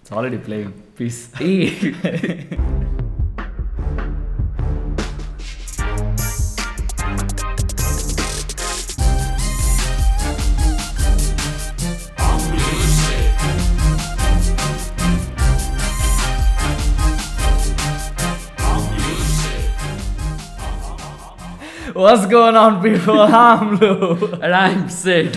[0.00, 0.72] It's already playing.
[0.96, 1.28] Peace.
[22.08, 23.20] What's going on, people?
[23.44, 24.32] I'm Lou.
[24.44, 25.36] and I'm Sid.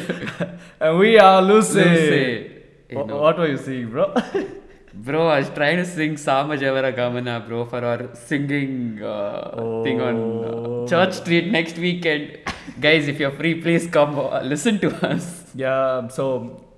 [0.79, 1.83] And we are Lucy.
[1.83, 2.51] Lucy.
[2.89, 3.17] You Wha- know.
[3.23, 4.13] What were you seeing, bro?
[4.93, 9.99] Bro, I was trying to sing Sama Javara Gamana, bro, for our singing uh, thing
[10.01, 10.83] on Oh.
[10.83, 12.37] uh, Church Street next weekend.
[12.79, 15.25] Guys, if you're free, please come uh, listen to us.
[15.55, 16.27] yeah, so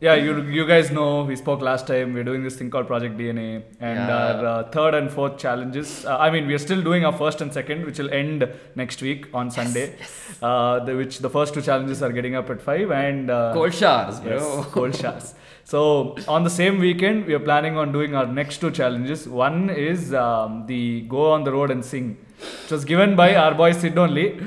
[0.05, 2.13] yeah, you you guys know we spoke last time.
[2.17, 3.45] We're doing this thing called Project DNA,
[3.89, 4.15] and Yeah.
[4.17, 5.93] our uh, third and fourth challenges.
[6.05, 8.47] Uh, I mean, we're still doing our first and second, which will end
[8.81, 9.85] next week on Sunday.
[9.99, 10.37] Yes.
[10.41, 13.73] Uh, the, which the first two challenges are getting up at five, and uh, Cold
[13.81, 14.35] showers, bro.
[14.35, 15.33] Yes, cold showers.
[15.65, 15.81] So
[16.27, 19.27] on the same weekend, we are planning on doing our next two challenges.
[19.45, 20.81] One is um, the
[21.15, 22.17] go on the road and sing.
[22.65, 24.39] It was given by our boy Sid only.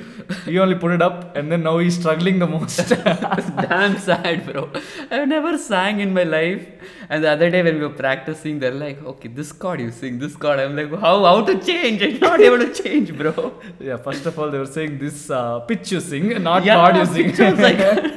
[0.45, 2.89] He only put it up, and then now he's struggling the most.
[3.69, 4.71] Damn sad, bro.
[5.11, 6.67] I've never sang in my life.
[7.09, 10.19] And the other day when we were practicing, they're like, okay, this chord you sing,
[10.19, 10.59] this chord.
[10.59, 12.03] I'm like, how, how to change?
[12.03, 13.55] I'm not able to change, bro.
[13.79, 16.97] yeah, first of all, they were saying this uh, pitch you sing, not Yeah, chord
[16.97, 17.31] you sing.
[17.31, 18.15] pitch was like-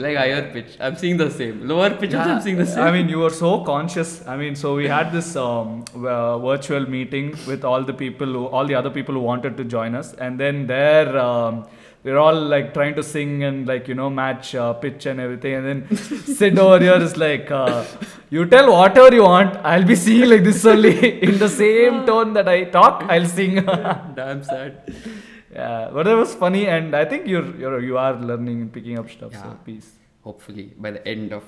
[0.00, 0.76] like higher pitch.
[0.80, 1.66] I'm seeing the same.
[1.66, 2.84] Lower pitch also I'm seeing the same.
[2.84, 4.26] I mean, you were so conscious.
[4.26, 8.46] I mean, so we had this um, uh, virtual meeting with all the people, who,
[8.46, 11.18] all the other people who wanted to join us, and then there.
[11.18, 11.66] Um,
[12.04, 15.54] we're all like trying to sing and like you know match uh, pitch and everything,
[15.54, 15.96] and then
[16.36, 17.84] Sid over here is like, uh,
[18.30, 19.56] "You tell whatever you want.
[19.64, 23.04] I'll be singing like this only in the same tone that I talk.
[23.08, 23.56] I'll sing."
[24.20, 24.94] Damn sad.
[25.60, 28.98] Yeah, but it was funny, and I think you're you're you are learning and picking
[29.04, 29.32] up stuff.
[29.44, 29.88] So peace.
[30.28, 31.44] Hopefully by the end of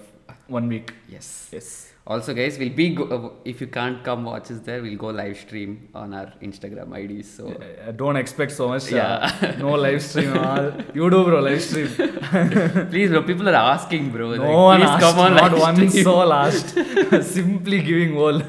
[0.56, 0.88] One week.
[1.14, 1.26] yes.
[1.54, 1.68] Yes.
[2.12, 3.16] Also, guys, we'll be go-
[3.50, 7.28] if you can't come watch us there, we'll go live stream on our Instagram IDs.
[7.38, 8.86] So Uh, don't expect so much.
[8.96, 9.10] Yeah.
[9.48, 10.32] Uh, no live stream.
[10.44, 10.70] all.
[11.00, 11.40] You do, bro.
[11.48, 11.88] Live stream.
[12.94, 14.28] please, bro, people are asking, bro.
[14.30, 15.04] No like, one please asked.
[15.06, 16.04] come on not one stream.
[16.08, 16.74] soul asked.
[17.36, 18.40] Simply giving all.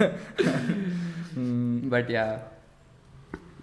[1.95, 2.39] But yeah,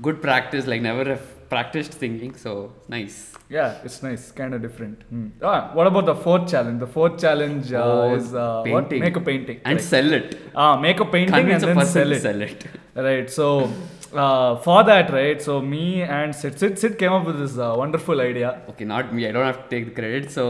[0.03, 0.67] good practice.
[0.67, 2.53] Like never have practiced singing, so
[2.89, 3.17] nice.
[3.57, 4.25] yeah, it's nice.
[4.41, 5.03] Kind of different.
[5.11, 5.27] Hmm.
[5.43, 6.81] Ah, what about the fourth challenge?
[6.81, 8.89] The fourth challenge uh, Oh, is uh, what?
[8.89, 9.01] painting.
[9.07, 9.61] Make a painting.
[9.65, 9.91] And Correct.
[9.95, 10.39] sell it.
[10.55, 12.21] Ah, make a painting Convince and a then sell it.
[12.29, 12.67] sell it.
[13.09, 13.31] Right.
[13.31, 13.47] So
[14.13, 15.41] uh, for that, right?
[15.41, 18.61] So me and Sid, Sid, Sid came up with this uh, wonderful idea.
[18.71, 19.29] Okay, not me.
[19.29, 20.31] I don't have to take the credit.
[20.33, 20.47] So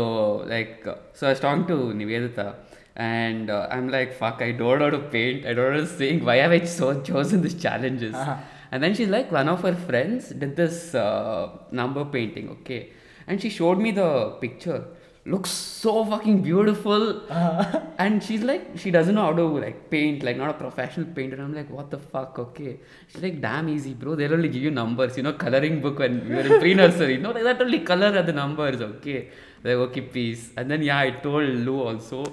[0.54, 2.54] like, uh, so I was talking to Nivedita,
[2.96, 5.44] and uh, I'm like, fuck, I don't know how to paint.
[5.46, 6.24] I don't know how to sing.
[6.24, 8.14] Why have I so chosen these challenges?
[8.14, 8.36] Uh-huh.
[8.70, 12.50] And then she's like, one of her friends did this uh, number painting.
[12.50, 12.90] Okay,
[13.26, 14.84] and she showed me the picture.
[15.26, 17.20] Looks so fucking beautiful.
[17.30, 17.80] Uh-huh.
[17.98, 21.36] And she's like, she doesn't know how to like paint, like not a professional painter.
[21.42, 22.38] I'm like, what the fuck?
[22.38, 22.80] Okay.
[23.08, 24.14] She's like, damn easy, bro.
[24.14, 27.18] They'll only give you numbers, you know, coloring book when we were in pre-nursery.
[27.18, 28.80] No, that only color are the numbers.
[28.80, 29.28] Okay.
[29.62, 30.50] Like, okay, peace.
[30.56, 32.24] And then yeah, I told Lou also.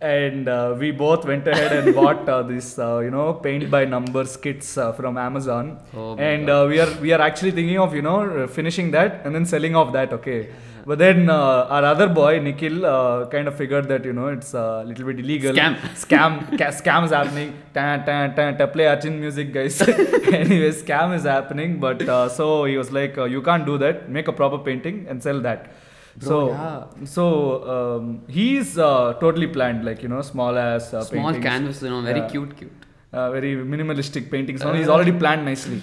[0.00, 3.84] And uh, we both went ahead and bought uh, this uh, you know paint by
[3.84, 5.78] numbers kits uh, from amazon.
[5.94, 9.22] Oh and uh, we are we are actually thinking of you know uh, finishing that
[9.24, 10.50] and then selling off that okay.
[10.86, 14.54] But then uh, our other boy nikhil uh, kind of figured that you know it's
[14.54, 15.52] a little bit illegal.
[15.52, 15.74] Scam.
[16.04, 16.56] scam.
[16.56, 17.52] Ca- scam is happening.
[17.74, 19.80] Ta, ta, ta, ta, play archin music guys.
[20.32, 21.78] Anyway scam is happening.
[21.80, 24.08] But uh, so he was like uh, you can't do that.
[24.08, 25.70] Make a proper painting and sell that
[26.18, 27.04] Bro, so yeah.
[27.16, 27.24] so
[27.74, 31.44] um, he's uh, totally planned, like you know, small as uh, Small paintings.
[31.44, 32.28] canvas, you know, very Yeah.
[32.34, 32.72] cute, cute.
[33.12, 34.60] uh, very minimalistic paintings.
[34.62, 34.74] So Uh.
[34.78, 35.80] he's already planned nicely.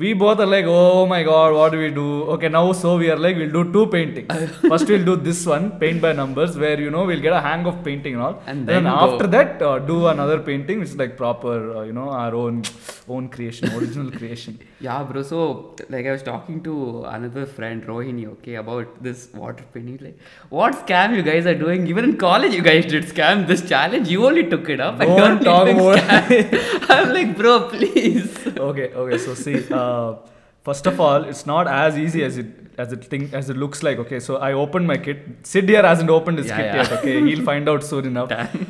[0.00, 2.22] We both are like, oh my god, what do we do?
[2.34, 4.32] Okay, now so we are like, we'll do two paintings.
[4.70, 7.66] First, we'll do this one, paint by numbers, where you know we'll get a hang
[7.66, 8.40] of painting and all.
[8.46, 11.92] And then, then after that, uh, do another painting, which is like proper, uh, you
[11.92, 12.62] know, our own
[13.08, 14.60] own creation, original creation.
[14.80, 15.22] Yeah, bro.
[15.24, 19.98] So, like, I was talking to another friend, Rohini, okay, about this water painting.
[20.00, 20.18] Like,
[20.50, 21.88] what scam you guys are doing?
[21.88, 24.08] Even in college, you guys did scam this challenge.
[24.08, 25.00] You only took it up.
[25.00, 26.86] Don't talk scam.
[26.88, 28.38] I'm like, bro, please.
[28.68, 29.87] okay okay so see uh,
[30.68, 32.48] first of all it's not as easy as it
[32.84, 34.20] as it think as it looks like okay?
[34.26, 35.22] So i opened my kit.
[35.52, 36.76] Sid here hasn't opened his Yeah, kit yeah.
[36.82, 37.16] yet okay?
[37.28, 38.28] He'll find out soon enough.
[38.34, 38.66] Damn.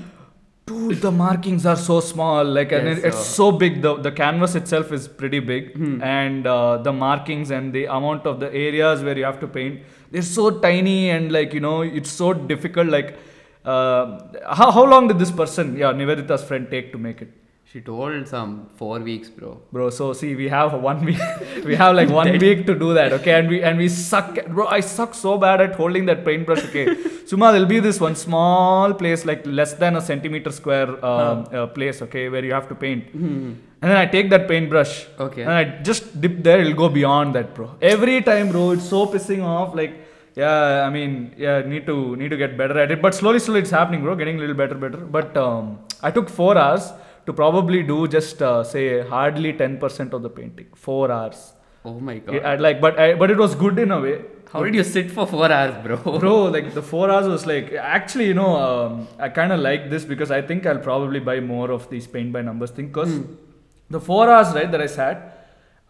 [0.71, 3.77] dude the markings are so small like and Yes, it- it's uh, so big.
[3.87, 5.71] The the canvas itself is pretty big.
[5.83, 5.95] Hmm.
[6.17, 9.81] and uh, the markings and the amount of the areas where you have to paint
[10.13, 13.11] they're so tiny and like you know it's so difficult like
[13.65, 14.03] uh,
[14.59, 17.33] how, how long did this person yeah nivedita's friend take to make it
[17.71, 19.61] She told some four weeks, bro.
[19.71, 21.21] Bro, so see, we have one week,
[21.67, 23.33] we have like one week to do that, okay?
[23.39, 24.67] And we and we suck, bro.
[24.67, 26.87] I suck so bad at holding that paintbrush, okay?
[27.27, 31.67] Suma, there'll be this one small place, like less than a centimeter square um, uh,
[31.67, 33.13] place, okay, where you have to paint.
[33.13, 33.61] And
[33.91, 35.43] then I take that paintbrush, Okay.
[35.43, 36.61] and I just dip there.
[36.61, 37.75] It'll go beyond that, bro.
[37.83, 39.75] Every time, bro, it's so pissing off.
[39.75, 39.93] Like,
[40.37, 43.03] yeah, I mean, yeah, need to need to get better at it.
[43.03, 44.17] But slowly, slowly, it's happening, bro.
[44.17, 44.97] Getting a little better, better.
[45.19, 46.91] But um, I took four hours
[47.29, 48.85] to probably do just uh, say
[49.15, 50.69] hardly ten percent of the painting.
[50.89, 51.41] Four hours.
[51.85, 52.45] Oh my god.
[52.51, 54.17] I'd like, but I, but it was good in a way.
[54.53, 56.19] How did you sit for four hours, bro?
[56.21, 59.91] Bro, like the four hours was like actually, you know, um, I kind of like
[59.91, 62.87] this because I think I'll probably buy more of these paint by numbers thing.
[62.87, 63.21] Because
[63.91, 65.19] the four hours right that I sat,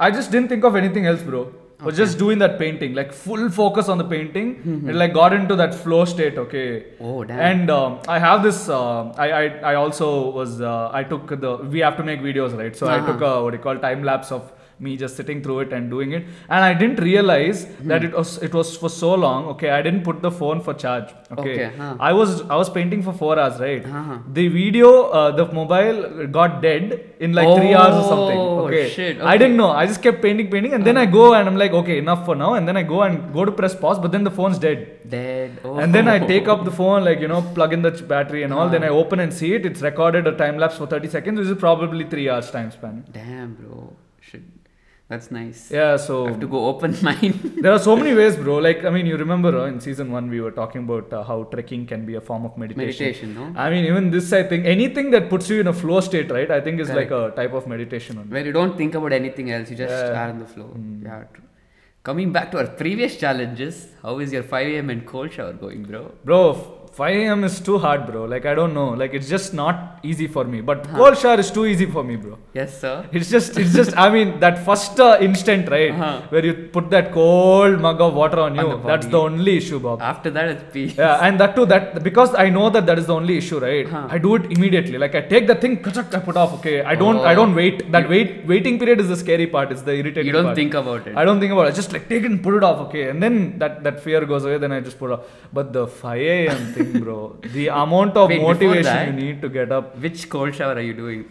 [0.00, 1.54] I just didn't think of anything else, bro.
[1.80, 4.48] I was just doing that painting, like full focus on the painting.
[4.88, 6.86] It like got into that flow state, okay.
[7.00, 7.38] Oh, damn.
[7.38, 8.68] And um, I have this.
[8.68, 10.08] um I, I I also
[10.38, 10.60] was.
[10.60, 11.52] Uh, I took the.
[11.76, 12.74] We have to make videos, right?
[12.80, 13.12] So I Uh-huh.
[13.12, 14.50] took a what do you call time lapse of
[14.86, 17.60] me just sitting through it and doing it and i didn't realize
[17.92, 20.74] that it was it was for so long okay i didn't put the phone for
[20.84, 21.94] charge okay, Okay, huh.
[22.08, 24.18] i was i was painting for 4 hours right Uh-huh.
[24.38, 26.00] the video uh, the mobile
[26.38, 26.84] got dead
[27.26, 29.22] in like 3 hours or something Oh, okay shit, i okay.
[29.26, 29.36] Uh-huh.
[29.42, 31.98] didn't know i just kept painting painting and then i go and i'm like okay
[32.04, 34.34] enough for now and then i go and go to press pause but then the
[34.40, 35.52] phone's dead Dead.
[35.64, 35.78] Oh.
[35.82, 38.42] and then I take up the phone, like, you know, plug in the ch- battery
[38.46, 38.68] and all.
[38.68, 39.64] Then I open and see it.
[39.64, 43.06] It's recorded a time lapse for 30 seconds, which is probably three hours time span.
[43.10, 43.96] Damn, bro.
[44.20, 44.42] Shit.
[45.08, 45.70] That's nice.
[45.70, 47.54] Yeah, I so have to go open mine.
[47.62, 48.58] there are so many ways, bro.
[48.58, 51.44] Like, I mean, you remember uh, in season one, we were talking about uh, how
[51.44, 53.06] trekking can be a form of meditation.
[53.06, 53.58] Meditation, no?
[53.58, 56.50] I mean, even this, I think, anything that puts you in a flow state, right?
[56.50, 58.18] I think is like a type of meditation.
[58.18, 58.30] Only.
[58.30, 60.26] Where you don't think about anything else, you just Yeah.
[60.26, 60.76] Are in the flow.
[61.02, 61.44] Yeah, true.
[62.02, 64.90] Coming back to our previous challenges, how is your 5 a.m.
[64.90, 66.12] and cold shower going, bro?
[66.24, 67.44] Bro, 5 a.m.
[67.44, 68.24] is too hard, bro.
[68.24, 68.88] Like, I don't know.
[69.00, 70.60] Like, it's just not easy for me.
[70.60, 72.36] But cold shower is too easy for me, bro.
[72.54, 72.94] Yes, sir.
[73.12, 73.96] It's just, it's just.
[73.96, 76.22] I mean, that first uh, instant, right, Uh-huh.
[76.30, 78.66] where you put that cold mug of water on you.
[78.70, 80.02] the that's the only issue, Bob.
[80.02, 80.96] After that, it's peace.
[80.98, 83.86] Yeah, and that too, that because I know that that is the only issue, right?
[83.94, 84.02] Huh.
[84.16, 84.98] I do it immediately.
[85.04, 86.52] Like I take the thing, kachak, I put off.
[86.58, 87.36] Okay, I don't, I Oh.
[87.42, 87.84] don't wait.
[87.92, 89.70] That wait, waiting period is the scary part.
[89.76, 90.26] It's the irritating.
[90.32, 90.56] You don't part.
[90.62, 91.16] think about it.
[91.16, 91.74] I don't think about it.
[91.74, 93.08] I just like take it and put it off, okay?
[93.10, 95.26] And then that, that fear goes away, then I just put it off.
[95.52, 96.72] But the 5 a.m.
[96.74, 99.96] thing, bro, the amount of Wait, motivation that- you need to get up.
[99.98, 101.24] Which cold shower are you doing?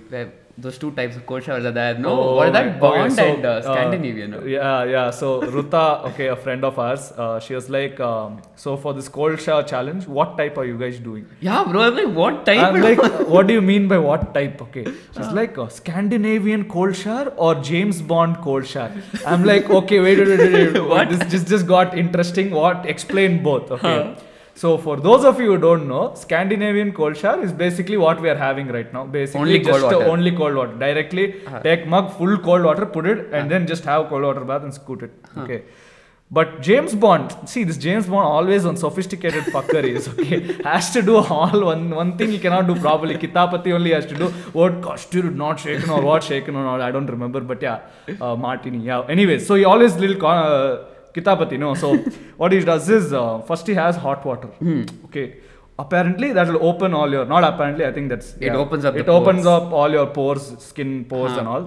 [0.59, 1.95] Those two types of cold showers are there.
[2.03, 2.79] No, Oh what my- that?
[2.79, 4.31] Bond so, and uh, Scandinavian.
[4.31, 4.39] no?
[4.43, 5.11] yeah, yeah.
[5.11, 9.07] So Ruta, okay, a friend of ours, uh, she was like, um, so for this
[9.07, 11.27] cold shower challenge, what type are you guys doing?
[11.41, 11.81] Yeah, bro.
[11.81, 12.57] I'm like, what type?
[12.57, 14.59] I'm like, what do you mean by what type?
[14.63, 14.85] Okay.
[15.15, 18.91] She's like, uh, Scandinavian cold shower or James Bond cold shower?
[19.27, 20.73] I'm like, okay, wait, wait, wait, wait.
[20.73, 20.83] wait.
[20.95, 21.09] What?
[21.09, 22.49] This just, just got interesting.
[22.49, 22.87] What?
[22.87, 23.69] Explain both.
[23.69, 24.15] Okay.
[24.61, 28.29] So for those of you who don't know, Scandinavian cold shower is basically what we
[28.29, 29.05] are having right now.
[29.05, 30.07] Basically, Only just uh, water.
[30.13, 30.73] only cold water.
[30.85, 31.25] Directly
[31.63, 34.73] take mug full cold water, put it, and then just have cold water bath and
[34.73, 35.11] scoot it.
[35.37, 35.61] Okay.
[36.29, 40.61] But James Bond, see this James Bond always on sophisticated fuckeries, okay?
[40.63, 43.15] Has to do all one one thing he cannot do properly.
[43.15, 44.27] Kitapati only has to do
[44.59, 46.81] what costume not shaken or what shaken or not.
[46.81, 47.79] I don't remember, but yeah,
[48.19, 48.85] uh, Martini.
[48.91, 49.05] Yeah.
[49.17, 51.73] Anyways, so he always little uh, Kitapati, no.
[51.73, 51.95] So
[52.37, 54.49] what he does is uh, first he has hot water.
[55.05, 55.27] Okay.
[55.79, 59.07] Apparently that will open all your not apparently I think that's It opens up it
[59.07, 59.47] opens pores.
[59.67, 61.39] up all your pores, skin pores Huh.
[61.39, 61.65] and all,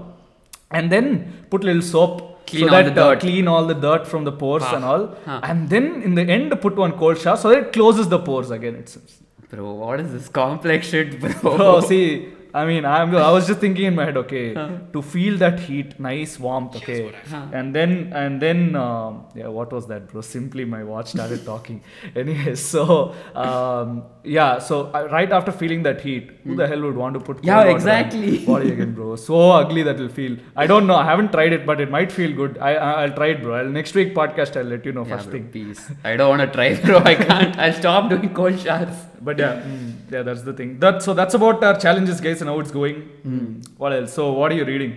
[0.72, 1.06] and then
[1.50, 4.32] put little soap Clean so all that the uh, clean all the dirt from the
[4.32, 4.74] pores Ah.
[4.76, 5.38] and all, Huh.
[5.44, 8.50] and then in the end put one cold shower so that it closes the pores
[8.50, 8.74] again.
[8.74, 9.12] It seems.
[9.50, 11.30] Bro, what is this complex shit, bro?
[11.44, 13.14] Oh, see, I mean, I'm.
[13.16, 14.54] I was just thinking in my head, okay,
[14.92, 17.46] to feel that heat, nice warmth, okay, Huh.
[17.52, 20.20] and then and then, um, yeah, what was that, bro?
[20.20, 21.82] Simply my watch started talking.
[22.22, 26.96] Anyway, so um, yeah, so uh, right after feeling that heat, who the hell would
[26.96, 27.36] want to put?
[27.36, 28.38] cold Yeah, exactly.
[28.52, 29.14] Body again, bro.
[29.26, 30.36] So ugly that will feel.
[30.56, 30.96] I don't know.
[30.96, 32.58] I haven't tried it, but it might feel good.
[32.58, 33.54] I, I I'll try it, bro.
[33.60, 35.48] I'll, next week podcast, I'll let you know yeah, first bro, thing.
[35.58, 35.88] peace.
[36.04, 36.98] I don't want to try, it, bro.
[36.98, 37.58] I can't.
[37.58, 39.06] I'll stop doing cold showers.
[39.20, 40.78] But yeah, mm, yeah, that's the thing.
[40.80, 43.08] That so that's about our challenges, guys, and how it's going.
[43.26, 43.78] Mm.
[43.78, 44.12] What else?
[44.12, 44.96] So what are you reading?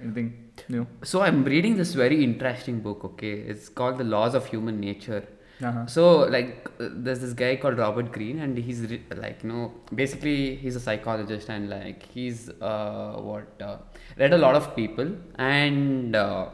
[0.00, 0.86] Anything new?
[1.02, 3.04] So I'm reading this very interesting book.
[3.04, 5.26] Okay, it's called The Laws of Human Nature.
[5.62, 5.86] Uh-huh.
[5.86, 9.72] So like, uh, there's this guy called Robert Greene, and he's re- like, you know,
[9.94, 13.76] basically he's a psychologist, and like he's uh, what uh,
[14.18, 16.48] read a lot of people, and uh,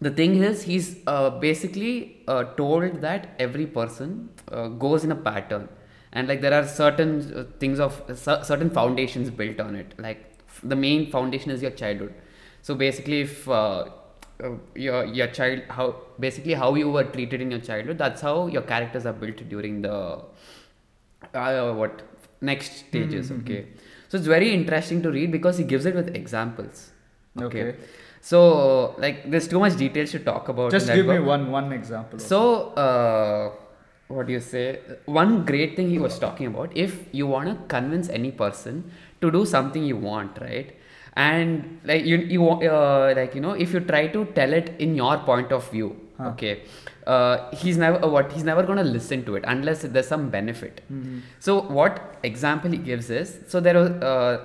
[0.00, 5.16] the thing is, he's uh, basically uh, told that every person uh, goes in a
[5.16, 5.68] pattern,
[6.16, 8.00] and like there are certain uh, things of
[8.50, 9.94] certain foundations built on it.
[9.98, 10.20] Like
[10.72, 12.14] the main foundation is your childhood.
[12.62, 13.88] So basically, if uh,
[14.42, 15.86] uh, your your child how
[16.18, 19.82] basically how you were treated in your childhood, that's how your characters are built during
[19.82, 19.98] the
[21.34, 22.02] uh, what
[22.40, 23.30] next stages.
[23.40, 23.60] Okay.
[24.08, 26.90] So it's very interesting to read because he gives it with examples.
[27.40, 27.76] Okay.
[28.20, 30.70] So like there's too much details to talk about.
[30.70, 32.18] Just give me one one example.
[32.18, 33.50] So, uh,
[34.08, 34.78] what do you say?
[35.06, 39.30] One great thing he was talking about if you want to convince any person to
[39.30, 40.74] do something you want, right?
[41.16, 44.94] And like you, you uh, like you know, if you try to tell it in
[44.94, 46.28] your point of view, Huh.
[46.28, 46.62] okay,
[47.06, 50.80] uh, he's never uh, what he's never gonna listen to it unless there's some benefit.
[50.90, 51.20] Mhm.
[51.40, 54.44] So what example he gives is so there was uh,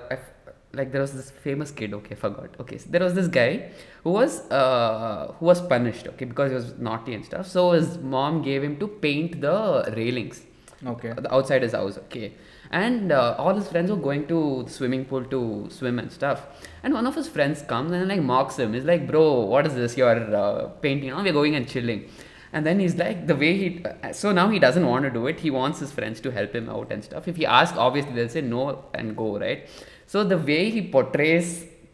[0.74, 2.56] like there was this famous kid okay forgot.
[2.60, 3.72] Okay so there was this guy
[4.04, 7.48] who was uh, who was punished okay because he was naughty and stuff.
[7.48, 10.42] So his mom gave him to paint the railings.
[10.86, 11.14] Okay.
[11.14, 12.34] the outside his house okay.
[12.72, 16.48] And uh, all his friends were going to the swimming pool to swim and stuff.
[16.84, 18.74] And one of his friends comes and like mocks him.
[18.74, 19.98] He's like bro what is this?
[19.98, 21.10] You're uh, painting.
[21.10, 22.10] Now we're going and chilling.
[22.54, 25.28] And then he's like the way he uh, so now he doesn't want to do
[25.28, 25.40] it.
[25.40, 27.28] He wants his friends to help him out and stuff.
[27.28, 29.68] If he asks obviously they'll say no and go right
[30.12, 31.50] so the way he portrays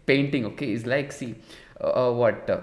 [0.09, 1.31] painting okay is like see
[1.81, 2.61] uh, uh, what uh,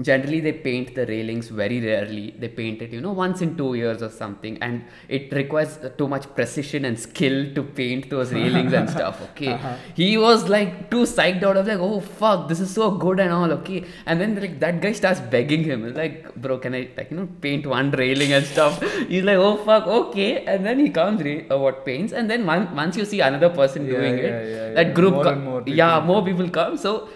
[0.00, 2.34] generally they paint the railings very rarely.
[2.38, 6.08] They paint it you know once in two years or something and it requires too
[6.08, 9.48] much precision and skill to paint those railings and stuff okay?
[9.52, 9.74] Uh-huh.
[9.94, 13.32] he was like too psyched out of like oh fuck this is so good and
[13.32, 13.84] all okay?
[14.06, 17.28] And then like that guy starts begging him like bro can i like you know
[17.42, 18.82] paint one railing and stuff?
[19.08, 20.44] He's like oh fuck okay.
[20.46, 23.50] And then he comes re- uh, what paints and then one, once you see another
[23.50, 26.78] person Yeah, doing yeah, it yeah, that group More co- more yeah more people come.
[26.78, 27.08] So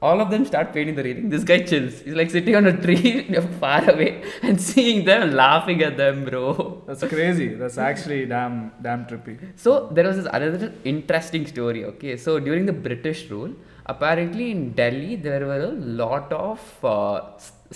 [0.00, 1.28] all of them start painting the railing.
[1.28, 2.00] This guy chills.
[2.02, 3.22] He's like sitting on a tree
[3.60, 6.82] far away and seeing them laughing at them, bro.
[6.86, 7.48] That's crazy.
[7.54, 9.36] That's actually damn damn trippy.
[9.56, 11.84] So there was this another interesting story.
[11.92, 13.52] Okay, so during the British rule,
[13.86, 17.20] apparently in Delhi there were a lot of uh,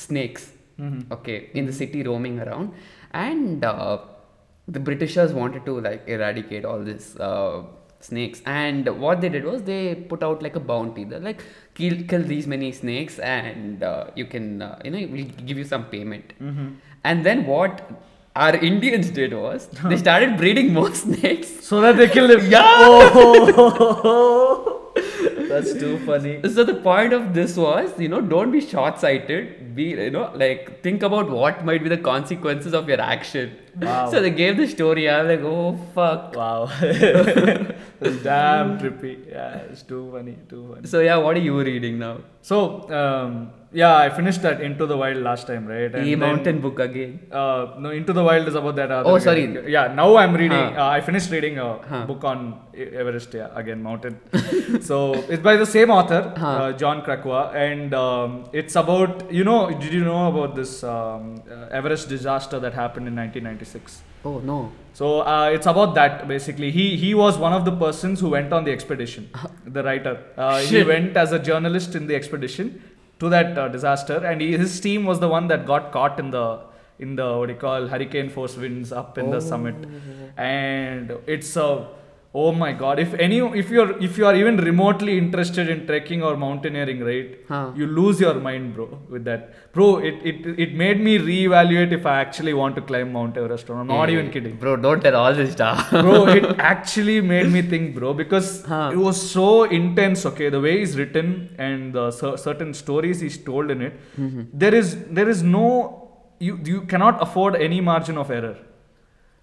[0.07, 0.53] snakes.
[0.79, 1.11] Mhm.
[1.17, 2.73] Okay, in the city roaming around,
[3.13, 3.99] and uh,
[4.69, 7.63] the Britishers wanted to like eradicate all these uh,
[8.01, 8.43] snakes.
[8.47, 11.05] And what they did was they put out like a bounty.
[11.05, 11.43] They're like,
[11.75, 15.65] kill kill these many snakes, and uh, you can uh, you know we'll give you
[15.65, 16.33] some payment.
[16.41, 16.69] Mm-hmm.
[17.05, 17.83] And then what
[18.35, 21.65] our Indians did was they started breeding more snakes.
[21.65, 22.51] So that they kill them.
[22.51, 22.63] Yeah.
[22.65, 26.41] Oh, that's too funny.
[26.43, 29.75] So the point of this was, you know, don't be short-sighted.
[29.75, 33.57] Be, you know, like think about what might be the consequences of your action.
[33.81, 34.11] Wow.
[34.11, 35.09] So they gave the story.
[35.09, 36.37] I'm like, oh fuck.
[36.37, 36.67] Wow.
[38.23, 39.29] damn trippy.
[39.29, 40.37] Yeah, it's too funny.
[40.49, 40.87] Too funny.
[40.87, 42.19] So yeah, what are you reading now?
[42.43, 45.91] So um, yeah, I finished that Into the Wild last time, right?
[45.91, 47.21] The then- mountain book again.
[47.31, 49.09] Uh, no, Into the Wild is about that other.
[49.09, 49.25] Oh, guy.
[49.25, 49.71] sorry.
[49.73, 50.59] Yeah, now I'm reading.
[50.75, 50.83] Huh.
[50.83, 52.05] Uh, I finished reading a Huh.
[52.07, 53.33] book on Everest.
[53.35, 54.19] Yeah, again, mountain.
[54.91, 56.47] so it's by the same author, Huh.
[56.49, 59.61] uh, Jon Krakauer, and um, it's about you know.
[59.71, 64.03] Did you know about this um, uh, Everest disaster that happened in 1996?
[64.25, 64.71] Oh no.
[64.95, 66.71] So uh, it's about that basically.
[66.71, 69.29] He he was one of the persons who went on the expedition.
[69.67, 70.15] the writer.
[70.37, 72.83] Uh, he went as a journalist in the expedition
[73.23, 76.31] to that uh, disaster, and he, his team was the one that got caught in
[76.37, 76.47] the
[76.99, 79.75] in the what do you call hurricane force winds up in the summit,
[80.37, 81.69] and it's a
[82.35, 86.23] oh my god if any if you're if you are even remotely interested in trekking
[86.29, 87.73] or mountaineering right Huh.
[87.79, 89.43] you lose your mind bro with that
[89.75, 93.69] bro it, it it made me reevaluate if i actually want to climb mount everest
[93.69, 95.91] or not, I'm not Hey, even kidding Bro, don't tell all this stuff.
[95.91, 98.89] bro it actually made me think bro because Huh.
[98.95, 103.39] it was so intense okay the way he's written and the cer- certain stories he's
[103.53, 104.43] told in it Mm-hmm.
[104.65, 104.89] there is
[105.21, 105.67] there is no
[106.49, 108.57] you you cannot afford any margin of error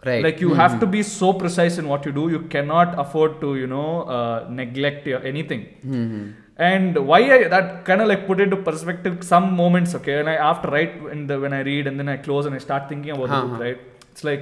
[0.05, 0.23] right.
[0.23, 3.55] like you have to be so precise in what you do you cannot afford to
[3.61, 3.87] you know
[4.17, 5.63] uh, neglect your, anything
[5.95, 6.21] Mm-hmm.
[6.69, 10.15] and why I that kind of like put into perspective some moments, okay?
[10.21, 12.59] And I after right in the when I read and then I close and I
[12.65, 13.47] start thinking about the Uh-huh.
[13.51, 13.79] book, right?
[14.11, 14.41] It's like,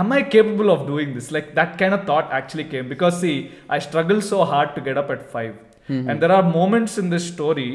[0.00, 1.30] am I capable of doing this?
[1.36, 3.36] Like that kind of thought actually came because see,
[3.68, 5.54] I struggle so hard to get up at 5
[5.88, 6.10] Mm-hmm.
[6.10, 7.68] And there are moments in this story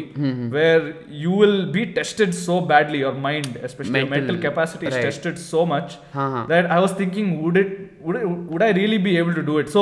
[0.55, 4.93] where you will be tested so badly, your mind, especially your mental Mental, capacity, is
[5.08, 6.46] tested so much Uh-huh.
[6.51, 9.58] that I was thinking, would it, would it, would I really be able to do
[9.58, 9.70] it?
[9.70, 9.82] So,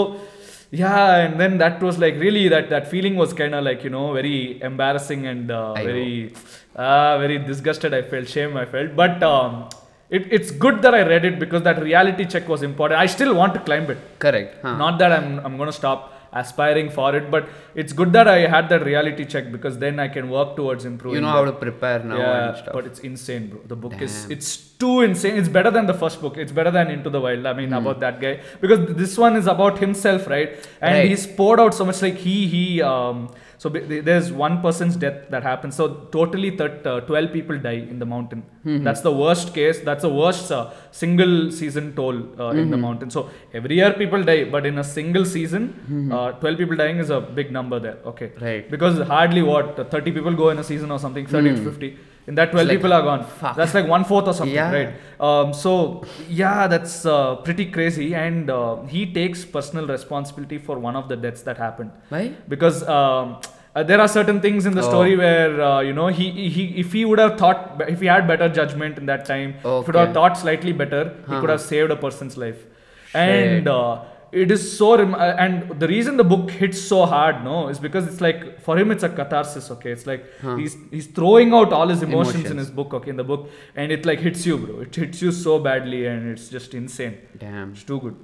[0.71, 3.89] yeah, and then that was like really that that feeling was kind of like you
[3.89, 6.33] know very embarrassing and uh, very,
[6.77, 7.93] uh, very disgusted.
[7.93, 8.55] I felt shame.
[8.55, 9.67] I felt, but um,
[10.09, 13.01] it, it's good that I read it because that reality check was important.
[13.01, 13.97] I still want to climb it.
[14.19, 14.55] Correct.
[14.61, 14.77] Huh.
[14.77, 18.69] Not that I'm I'm gonna stop aspiring for it, but it's good that I had
[18.69, 21.15] that reality check because then I can work towards improving.
[21.15, 22.73] you know how to prepare now yeah, and stuff.
[22.73, 23.59] but it's insane, bro.
[23.67, 25.37] The book is it's too insane.
[25.37, 26.37] It's better than the first book.
[26.37, 27.45] It's better than Into the Wild.
[27.45, 30.49] I mean, about that guy because this one is about himself, right?
[30.81, 31.09] And Right.
[31.09, 32.01] he's poured out so much.
[32.01, 33.29] Like he he um.
[33.61, 33.69] So
[34.07, 35.73] there's one person's death that happens.
[35.79, 38.41] So totally, thir- uh, 12 people die in the mountain.
[38.87, 39.79] That's the worst case.
[39.89, 43.09] That's the worst uh, single season toll uh, in the mountain.
[43.15, 43.21] So
[43.59, 45.63] every year people die, but in a single season,
[46.11, 47.97] uh, 12 people dying is a big number there.
[48.13, 48.31] Okay.
[48.47, 48.65] Right.
[48.75, 51.97] Because hardly what 30 people go in a season or something, 30 to 50.
[52.27, 53.23] In that 12 like, people are gone.
[53.25, 53.55] fuck.
[53.55, 54.71] That's like one fourth or something, Yeah.
[54.71, 54.89] right?
[55.19, 60.95] Um, so yeah, that's uh, pretty crazy, and uh, he takes personal responsibility for one
[60.95, 62.31] of the deaths that happened Why?
[62.47, 63.37] because um,
[63.75, 64.89] uh, there are certain things in the Oh.
[64.89, 68.27] story where uh, you know he, he if he would have thought if he had
[68.27, 71.61] better judgment in that time if he would have thought slightly better he could have
[71.61, 72.65] saved a person's life
[73.13, 77.43] and uh, it is so rem- uh, and the reason the book hits so hard
[77.43, 80.55] no is because it's like for him it's a catharsis okay it's like Huh.
[80.55, 83.91] he's he's throwing out all his emotions, in his book okay in the book and
[83.91, 87.71] it like hits you bro it hits you so badly and it's just insane Damn.
[87.73, 88.15] it's too good.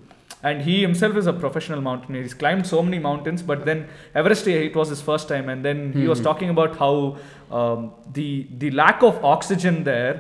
[0.43, 2.21] And he himself is a professional mountaineer.
[2.21, 5.49] He's climbed so many mountains, but then Everest, it was his first time.
[5.49, 6.23] And then he was Mhm.
[6.29, 6.91] talking about how
[7.59, 10.13] um, the the lack of oxygen there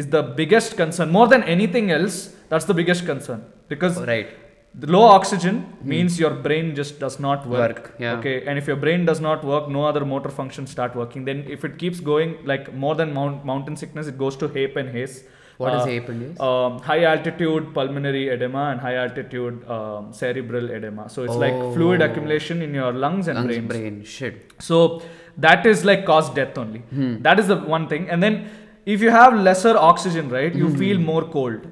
[0.00, 0.10] is Hmm.
[0.16, 1.10] the biggest concern.
[1.18, 2.16] More than anything else,
[2.48, 4.30] that's the biggest concern because Right.
[4.74, 7.58] The low oxygen means your brain just does not work.
[7.76, 8.16] Work, yeah.
[8.18, 11.26] Okay, and if your brain does not work, no other motor functions start working.
[11.26, 14.76] Then if it keeps going like more than mount, mountain sickness, it goes to HAPE
[14.76, 15.24] and HACE.
[15.58, 16.40] What is Uh, HAPE and HACE?
[16.40, 21.08] Um, high altitude pulmonary edema and high altitude um, cerebral edema.
[21.10, 22.06] So it's like fluid Oh.
[22.06, 23.68] accumulation in your lungs and Lungs, brains.
[23.68, 24.02] brain.
[24.04, 24.52] Shit.
[24.58, 25.02] So
[25.36, 26.80] that is like cause death only.
[26.96, 27.16] Hmm.
[27.20, 28.08] That is the one thing.
[28.08, 28.48] And then
[28.84, 31.04] if you have lesser oxygen, right, you feel Hmm.
[31.04, 31.66] more cold.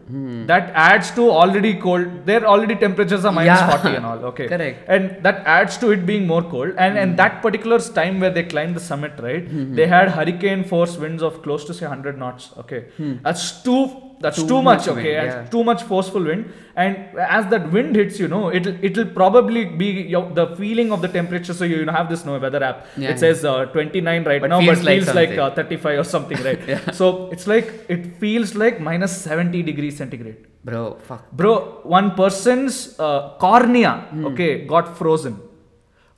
[0.51, 2.07] That adds to already cold.
[2.27, 3.71] There already temperatures are minus Yeah.
[3.71, 4.25] 40 and all.
[4.31, 4.47] Okay.
[4.53, 4.85] Correct.
[4.97, 6.75] And that adds to it being more cold.
[6.87, 9.75] And and that particular time where they climbed the summit, right, Hmm.
[9.81, 12.53] they had hurricane force winds of close to say 100 knots.
[12.65, 12.85] Okay.
[13.29, 13.83] That's too.
[14.23, 14.37] That's.
[14.37, 15.51] Too too, much, much okay, wind, and yeah.
[15.55, 19.87] too much forceful wind, and as that wind hits, you know, it'll it'll probably be
[20.15, 21.55] your, the feeling of the temperature.
[21.55, 22.87] So you, you know, have this no weather app.
[22.99, 25.99] Yeah, it says uh, 29 right But now, feels but like feels like, uh, 35
[26.01, 26.61] or something, right?
[26.75, 26.91] Yeah.
[26.91, 30.47] So it's like it feels like minus 70 degrees centigrade.
[30.65, 31.31] Bro, fuck.
[31.33, 34.27] Bro, one person's uh, cornea, Hmm.
[34.27, 35.41] okay, got frozen.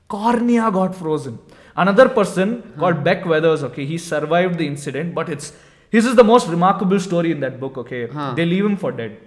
[0.07, 1.39] Cornea got frozen.
[1.75, 5.53] Another person called Beck Weathers, okay, he survived the incident, but it's
[5.93, 8.01] this is the most remarkable story in that book, okay.
[8.07, 8.33] Huh.
[8.39, 9.17] They leave him for dead.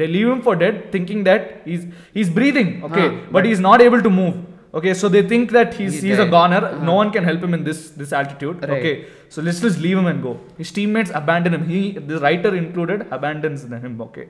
[0.00, 1.86] They leave him for dead, thinking that he's
[2.18, 4.38] he's breathing, okay, Huh, but, but- he's not able to move.
[4.78, 6.58] Okay, so they think that he's He's he's, a goner.
[6.66, 6.84] Uh-huh.
[6.88, 8.60] No one can help him in this this altitude.
[8.62, 8.76] Right.
[8.76, 8.92] Okay,
[9.28, 10.34] so let's just leave him and go.
[10.58, 11.64] His teammates abandon him.
[11.72, 11.80] He
[12.12, 13.96] the writer included abandons him.
[14.06, 14.26] Okay,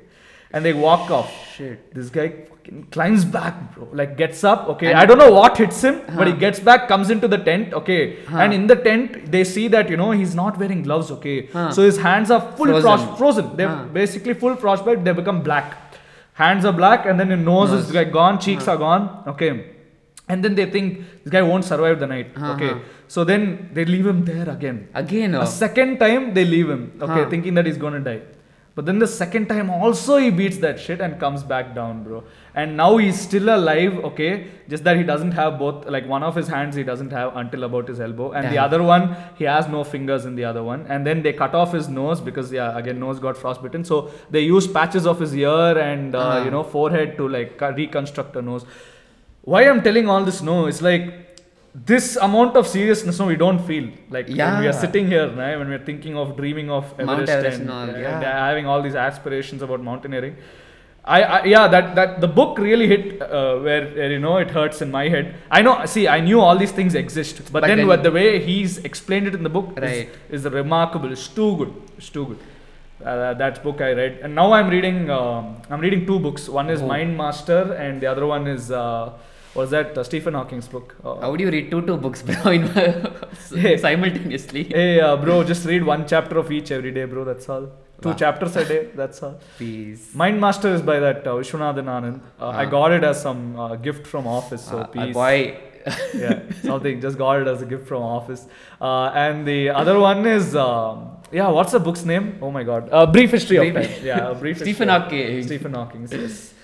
[0.52, 1.30] and they walk off.
[1.56, 1.94] Shit.
[1.94, 3.88] This guy fucking climbs back, bro.
[3.92, 4.68] Like gets up.
[4.68, 7.38] Okay, And- I don't know what hits him, but he gets back, comes into the
[7.38, 7.72] tent.
[7.72, 8.38] Okay, Huh.
[8.38, 11.10] and in the tent they see that you know he's not wearing gloves.
[11.18, 11.70] Okay, Huh.
[11.70, 12.82] so his hands are full Frozen.
[12.82, 13.56] frost, frozen.
[13.56, 13.84] They're Huh.
[14.00, 15.04] basically full frostbite.
[15.04, 15.76] They become black.
[16.34, 19.08] Hands are black, and then your nose, is like gone, cheeks are gone.
[19.34, 19.52] Okay.
[20.28, 22.28] And then they think this guy won't survive the night.
[22.52, 22.72] Okay.
[23.08, 24.88] So then they leave him there again.
[24.94, 25.44] Again, A oh.
[25.44, 27.28] second time they leave him, okay, Huh.
[27.32, 28.20] thinking that he's gonna die.
[28.76, 32.22] But then the second time also he beats that shit and comes back down, bro.
[32.54, 34.46] And now he's still alive, okay.
[34.68, 37.64] Just that he doesn't have both, like one of his hands he doesn't have until
[37.64, 40.86] about his elbow, and the other one he has no fingers in the other one.
[40.88, 43.84] And then they cut off his nose because yeah, again nose got frostbitten.
[43.84, 46.44] So they use patches of his ear and uh, Ah.
[46.44, 48.64] you know forehead to like reconstruct a nose.
[49.42, 50.42] Why I'm telling all this?
[50.42, 51.29] No, it's like
[51.74, 53.90] this amount of seriousness no we don't feel.
[54.10, 57.60] Like when we are sitting here right, when we're thinking of dreaming of Everest, Everest
[57.60, 60.36] and, and all, and having all these aspirations about mountaineering.
[61.02, 64.50] I, I yeah that that the book really hit uh, where, where you know it
[64.50, 65.34] hurts in my head.
[65.50, 68.10] I know see I knew all these things exist but, But then, then- what the
[68.12, 70.10] way he's explained it in the book Right.
[70.28, 71.10] is, is remarkable.
[71.12, 71.72] It's too good.
[71.96, 72.38] It's too good.
[73.02, 74.18] Uh, that book I read.
[74.22, 76.48] And now I'm reading um, I'm reading two books.
[76.50, 76.86] One is Oh.
[76.88, 79.12] Mind Master and the other one is uh,
[79.54, 82.50] was that uh, Stephen Hawking's book uh, How would you read two two books, bro,
[82.58, 82.66] in
[83.64, 83.76] Hey.
[83.76, 84.64] simultaneously?
[84.64, 87.24] Hey, uh, bro, just read one chapter of each every day, bro.
[87.24, 87.66] That's all.
[88.02, 88.14] Two Wow.
[88.14, 88.88] chapters a day.
[89.00, 89.38] That's all.
[89.58, 90.14] Peace.
[90.14, 92.20] Mind Master is by that uh, Vishwanathan Anand.
[92.40, 92.70] Uh, I Ah.
[92.76, 94.64] got it as some uh, gift from office.
[94.70, 95.14] So Uh, peace.
[95.14, 95.36] boy.
[96.14, 97.00] yeah, something.
[97.00, 98.46] Just got it as a gift from office.
[98.80, 100.96] Uh, and the other one is um,
[101.32, 101.48] yeah.
[101.48, 102.26] What's the book's name?
[102.40, 102.88] Oh my God.
[102.92, 104.04] Uh, brief history of Brief- time.
[104.10, 104.58] Yeah, a brief.
[104.58, 105.42] Stephen history of- Hawking.
[105.50, 106.08] Stephen Hawking.
[106.10, 106.54] Yes.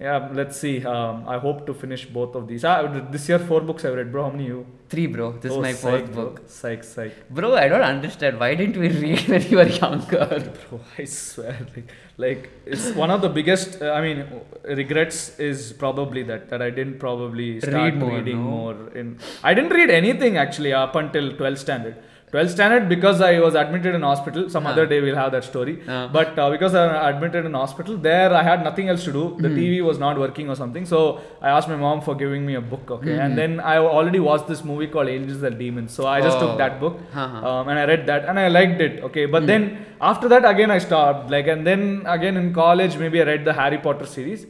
[0.00, 0.82] Yeah, let's see.
[0.82, 2.64] Um, I hope to finish both of these.
[2.64, 4.22] Ah, this year four books I've read, bro.
[4.24, 4.64] How many you?
[4.88, 5.32] Three, bro.
[5.32, 6.24] This Oh, is my psych, fourth bro.
[6.24, 6.40] book.
[6.46, 7.12] Psych, psych.
[7.28, 8.40] Bro, I don't understand.
[8.40, 10.26] Why didn't we read when you were younger?
[10.70, 13.82] Bro, I swear, like, like it's one of the biggest.
[13.82, 14.24] Uh, I mean,
[14.64, 18.50] regrets is probably that that I didn't probably start Read more, reading no?
[18.56, 18.76] more.
[18.94, 21.96] In I didn't read anything actually up until 12th standard.
[22.32, 24.48] 12th standard because I was admitted in hospital.
[24.54, 24.70] Some Huh.
[24.72, 25.72] other day we'll have that story.
[25.88, 26.06] Uh.
[26.16, 29.24] But uh, because I was admitted in hospital, there I had nothing else to do.
[29.30, 29.42] Hmm.
[29.42, 30.86] The TV was not working or something.
[30.92, 31.00] So
[31.42, 32.90] I asked my mom for giving me a book.
[32.98, 33.20] Okay, Hmm.
[33.24, 35.92] and then I already watched this movie called Angels and Demons.
[36.00, 36.44] So I just Oh.
[36.46, 37.48] took that book Uh-huh.
[37.50, 39.02] um, and I read that and I liked it.
[39.10, 39.66] Okay, but then
[40.12, 41.30] after that again I stopped.
[41.36, 41.84] Like and then
[42.18, 44.46] again in college maybe I read the Harry Potter series.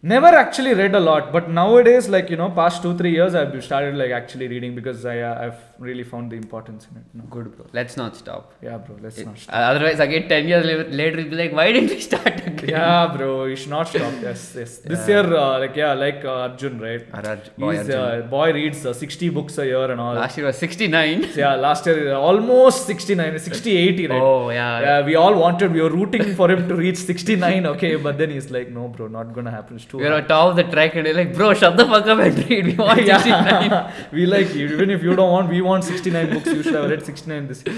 [0.00, 3.64] Never actually read a lot, but nowadays, like you know, past two three years, I've
[3.64, 7.02] started like actually reading because I uh, I've really found the importance in it.
[7.12, 7.26] you know.
[7.28, 7.66] Good, bro.
[7.72, 8.52] Let's not stop.
[8.62, 8.94] Yeah, bro.
[9.02, 9.36] Let's not.
[9.36, 9.52] Stop.
[9.52, 10.64] Uh, Otherwise, again, 10 years
[11.00, 12.68] later, we'll be like, why didn't we start again?
[12.68, 13.46] Yeah, bro.
[13.46, 14.12] You should not stop.
[14.22, 14.78] Yes, yes.
[14.78, 15.22] This Yeah.
[15.22, 17.10] year, uh, like yeah, like uh, Arjun, right?
[17.10, 18.22] Araj- boy, He's Arjun.
[18.22, 20.14] uh, boy reads uh, 60 books a year and all.
[20.14, 21.24] Last year was 69.
[21.32, 24.22] So, yeah, last year almost 69, 60, 80, right?
[24.22, 24.80] Oh, yeah.
[24.80, 28.30] Yeah, we all wanted, we were rooting for him to reach 69, okay, but then
[28.30, 29.78] he's like, no, bro, not gonna happen.
[29.88, 32.06] Too We were on top of the track and you're like, bro, shut the fuck
[32.06, 32.66] up and read.
[32.66, 33.92] We want 69.
[34.12, 37.04] we like even if you don't want we want 69 books you should have read
[37.04, 37.76] 69 this year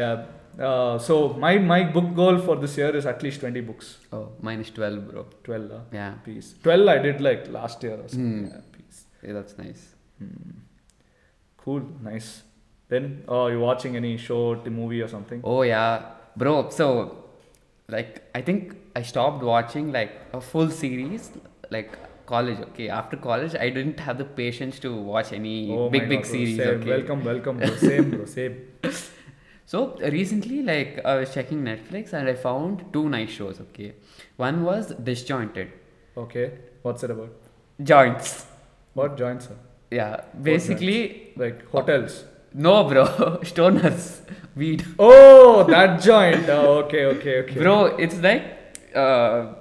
[0.00, 0.24] yeah
[0.66, 4.32] uh, so my my book goal for this year is at least 20 books Oh,
[4.42, 5.26] minus 12, bro.
[5.44, 6.14] 12 uh, Yeah.
[6.24, 8.54] peace 12 i did like last year or something Hmm.
[8.54, 9.82] yeah, peace Yeah, that's nice.
[11.56, 12.42] cool nice
[12.88, 16.02] then oh you watching any show t- movie or something Oh, yeah.
[16.36, 17.24] Bro, so,
[17.88, 21.30] like, I think I stopped watching, like, a full series,
[21.70, 21.90] like,
[22.26, 22.88] college, okay?
[22.88, 26.56] After college, I didn't have the patience to watch any oh big, big God, series,
[26.56, 26.80] same.
[26.80, 26.90] okay?
[26.96, 28.56] welcome welcome bro same bro same
[29.72, 29.80] So
[30.16, 33.60] recently, like I was checking Netflix and I found two nice shows.
[33.64, 33.88] Okay,
[34.44, 35.72] one was Disjointed,
[36.24, 36.46] okay
[36.82, 37.32] what's it about
[37.92, 38.46] joints.
[38.94, 39.58] what joints are
[39.98, 40.98] Yeah, basically,
[41.36, 43.04] like hotels no, bro,
[43.42, 44.20] stoners,
[44.56, 47.84] weed, oh that joint oh, okay okay okay bro.
[48.06, 48.57] It's like,
[48.94, 49.54] uh,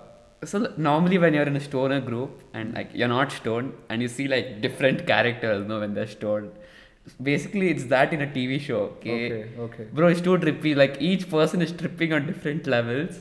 [0.44, 4.08] so normally when you're in a stoner group and like you're not stoned and you
[4.08, 6.52] see like different characters, you know, when they're stoned.
[7.22, 8.80] Basically, it's that in a TV show.
[8.98, 9.32] Okay.
[9.32, 13.20] okay okay bro it's too trippy like each person is tripping on different levels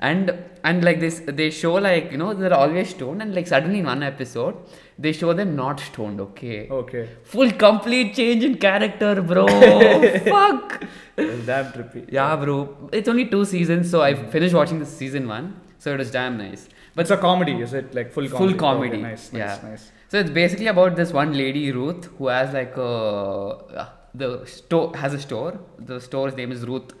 [0.00, 0.32] and
[0.64, 3.86] and like this they show like you know they're always stoned and like suddenly in
[3.86, 4.56] one episode
[4.98, 6.68] they show them not stoned okay?
[6.68, 7.08] Okay.
[7.24, 9.46] Full complete change in character bro.
[10.32, 10.84] Fuck.
[11.16, 12.10] That's damn trippy.
[12.10, 12.90] Yeah bro.
[12.92, 16.36] It's only two seasons so i finished watching the season one so it was damn
[16.36, 16.68] nice.
[16.94, 17.94] But it's a comedy, is it?
[17.94, 18.52] Like full comedy?
[18.52, 18.92] full comedy.
[18.94, 19.68] Okay, nice, nice, yeah.
[19.68, 19.92] nice.
[20.08, 24.96] so it's basically about this one lady ruth who has like a uh, the store
[24.96, 25.60] has a store.
[25.78, 26.92] The store's name is ruth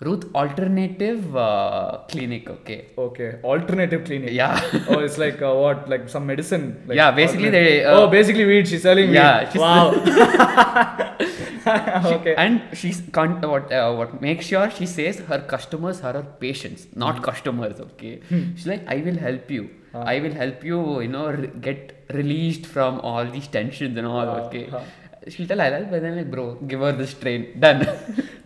[0.00, 4.30] ruth alternative uh, clinic okay Okay, alternative clinic.
[4.32, 5.88] yeah oh, it's like uh, what?
[5.88, 6.82] Like some medicine?
[6.86, 8.66] Like Yeah, basically they, uh, oh, basically weed.
[8.68, 9.14] She's selling weed.
[9.14, 9.92] Yeah, she's- wow.
[12.16, 12.34] okay.
[12.36, 16.86] and she's con- what uh, what makes sure she says her customers are her patients
[16.94, 20.00] not customers okay she's like i will help you Ah.
[20.12, 24.30] i will help you you know re- get released from all these tensions and all
[24.32, 24.80] Ah, okay ah.
[25.28, 27.86] She'll tell i like but then like bro give her this train done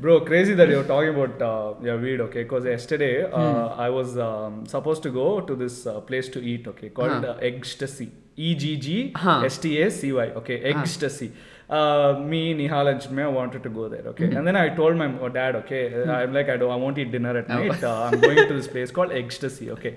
[0.01, 2.45] Bro, crazy that you're talking about uh, your weed, okay?
[2.45, 3.81] Because yesterday uh, Hmm.
[3.81, 6.91] I was um, supposed to go to this uh, place to eat, okay?
[6.91, 7.31] Called Huh.
[7.33, 8.07] uh, Egstasy.
[8.37, 9.43] E G G Huh.
[9.45, 10.59] S T A C Y, okay?
[10.73, 11.33] Egstasy.
[11.69, 14.25] Uh, me, Nihal, and Chinmay wanted to go there, okay?
[14.35, 17.11] And then I told my dad, okay, uh, I'm like, I don't, I won't eat
[17.13, 17.59] dinner at Oh.
[17.63, 17.85] night.
[17.85, 19.97] Uh, I'm going to this place called Ecstasy, okay?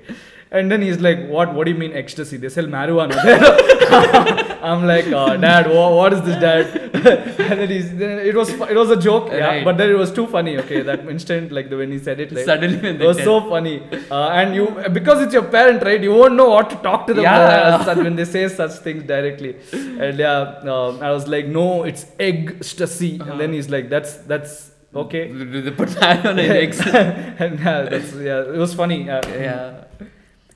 [0.51, 1.53] And then he's like, what?
[1.53, 2.35] What do you mean ecstasy?
[2.35, 4.57] They sell marijuana there.
[4.71, 6.80] I'm like, uh, Dad, wha- what is this, Dad?
[6.93, 9.47] and then he's, then it was, fu- it was a joke, yeah.
[9.47, 9.65] Right.
[9.65, 10.81] But then it was too funny, okay?
[10.81, 13.41] That instant, like the when he said it, like, Suddenly when it they was tell-
[13.41, 13.81] so funny.
[14.09, 16.01] Uh, and you, because it's your parent, right?
[16.01, 17.83] You won't know what to talk to them Yeah.
[17.87, 19.55] uh, when they say such things directly.
[19.73, 23.19] And yeah, um, I was like, no, it's ecstasy.
[23.21, 23.31] Uh-huh.
[23.31, 25.31] And then he's like, that's that's okay.
[25.31, 29.09] they put that on eggs and yeah, that's yeah, it was funny.
[29.09, 29.83] Uh, yeah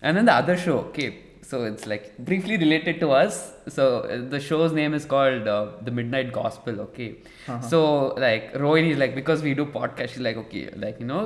[0.02, 3.36] and then the other show okay so it's like briefly related to us
[3.76, 7.10] so uh, the show's name is called uh, the midnight gospel okay
[7.48, 7.60] Uh-huh.
[7.72, 7.80] so
[8.26, 11.24] like rohini is like because we do podcast she's like okay like you know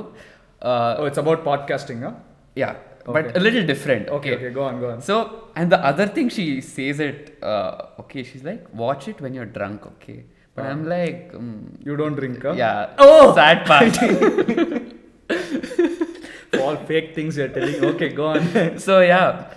[0.70, 2.14] uh, Oh, it's about podcasting, huh?
[2.62, 2.74] yeah
[3.16, 4.98] but a little different Okay, okay, go on, go on.
[5.10, 5.14] so
[5.56, 9.50] and the other thing she says it uh, okay she's like watch it when you're
[9.58, 10.18] drunk okay
[10.54, 12.52] but i'm like um, You don't drink, huh?
[12.64, 13.34] yeah Oh!
[13.40, 13.96] sad part
[16.60, 17.82] All fake things you're telling.
[17.92, 18.78] Okay, go on.
[18.86, 19.54] so yeah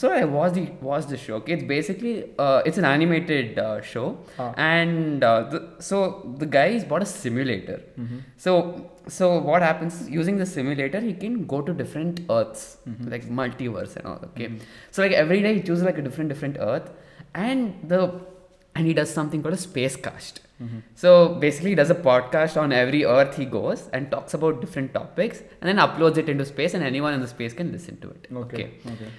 [0.00, 2.12] so i watched the watched the show okay it's basically
[2.44, 4.06] uh, it's an animated uh, show
[4.38, 4.48] Ah.
[4.56, 5.98] and uh, the, so
[6.42, 8.18] the guy has bought a simulator Mm-hmm.
[8.46, 8.52] so
[9.18, 13.08] so what happens is using the simulator he can go to different earths Mm-hmm.
[13.14, 14.48] like multiverse and all okay
[14.90, 16.88] so like every day he chooses like a different different earth
[17.46, 18.00] and the
[18.76, 20.40] and he does something called a space cast.
[20.60, 20.78] Mm-hmm.
[21.02, 21.10] So
[21.42, 25.42] basically, he does a podcast on every Earth he goes and talks about different topics,
[25.60, 28.26] and then uploads it into space, and anyone in the space can listen to it.
[28.42, 28.64] Okay.
[28.94, 29.10] Okay.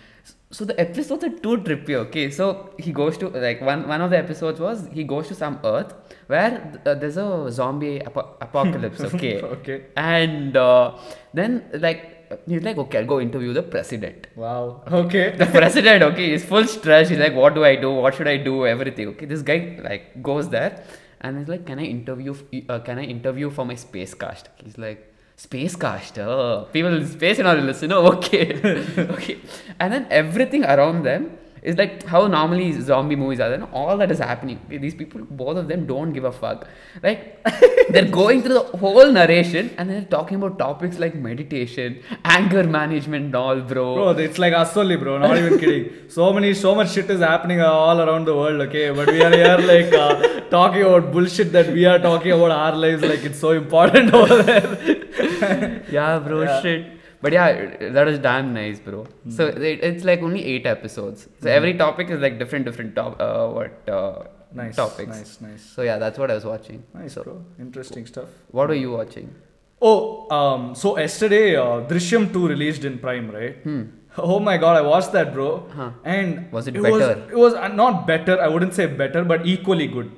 [0.51, 1.95] So the episodes are too trippy.
[2.05, 5.35] Okay, so he goes to like one one of the episodes was he goes to
[5.35, 5.93] some Earth
[6.27, 6.51] where
[6.85, 9.01] uh, there's a zombie apo- apocalypse.
[9.13, 9.77] Okay, Okay.
[9.97, 10.91] and uh,
[11.33, 12.03] then like
[12.47, 14.27] he's like, okay, I'll go interview the president.
[14.35, 14.83] Wow.
[15.01, 15.25] Okay.
[15.43, 17.09] The president, okay, he's full stress.
[17.09, 17.91] He's like, what do I do?
[17.91, 18.65] What should I do?
[18.65, 19.09] Everything.
[19.09, 19.59] Okay, this guy
[19.89, 20.83] like goes there
[21.21, 22.33] and he's like, can I interview?
[22.39, 24.49] f- Uh, can I interview for my space cast?
[24.63, 26.19] He's like, space cast.
[26.19, 27.91] Oh, people in space and all listen.
[27.91, 28.59] Oh, okay,
[29.15, 29.39] okay.
[29.79, 33.49] And then everything around them is like how normally zombie movies are.
[33.49, 34.59] Then all that is happening.
[34.69, 36.67] These people, both of them, don't give a fuck.
[37.01, 37.43] Like
[37.89, 43.33] they're going through the whole narration and they're talking about topics like meditation, anger management,
[43.33, 43.95] all, bro.
[43.95, 45.17] Bro, it's like Asoli, bro.
[45.17, 46.09] Not even kidding.
[46.09, 48.61] So many, so much shit is happening all around the world.
[48.67, 52.51] Okay, but we are here like uh, talking about bullshit that we are talking about
[52.51, 53.01] our lives.
[53.01, 55.04] Like it's so important over there.
[55.91, 56.57] yeah, bro, Yeah.
[56.57, 56.61] Hmm.
[56.63, 56.85] shit.
[57.21, 59.07] But yeah, that was damn nice, bro.
[59.29, 61.27] So it, it's like only eight episodes.
[61.41, 64.75] So every topic is like different, different top, uh, what uh, nice.
[64.75, 65.09] topics.
[65.09, 65.41] Nice.
[65.41, 65.61] Nice.
[65.63, 66.83] So yeah, that's what I was watching.
[66.93, 67.43] Nice, So bro.
[67.59, 68.27] Interesting stuff.
[68.51, 69.33] what were you watching?
[69.81, 73.55] Oh, um, so yesterday, uh, Drishyam 2 released in Prime, right?
[73.63, 73.83] Hmm.
[74.17, 75.67] Oh my god, I watched that, bro.
[75.77, 75.89] Huh.
[76.05, 77.27] And Was it Was, better?
[77.31, 78.39] it was uh, not better.
[78.41, 80.09] I wouldn't say better, but equally good.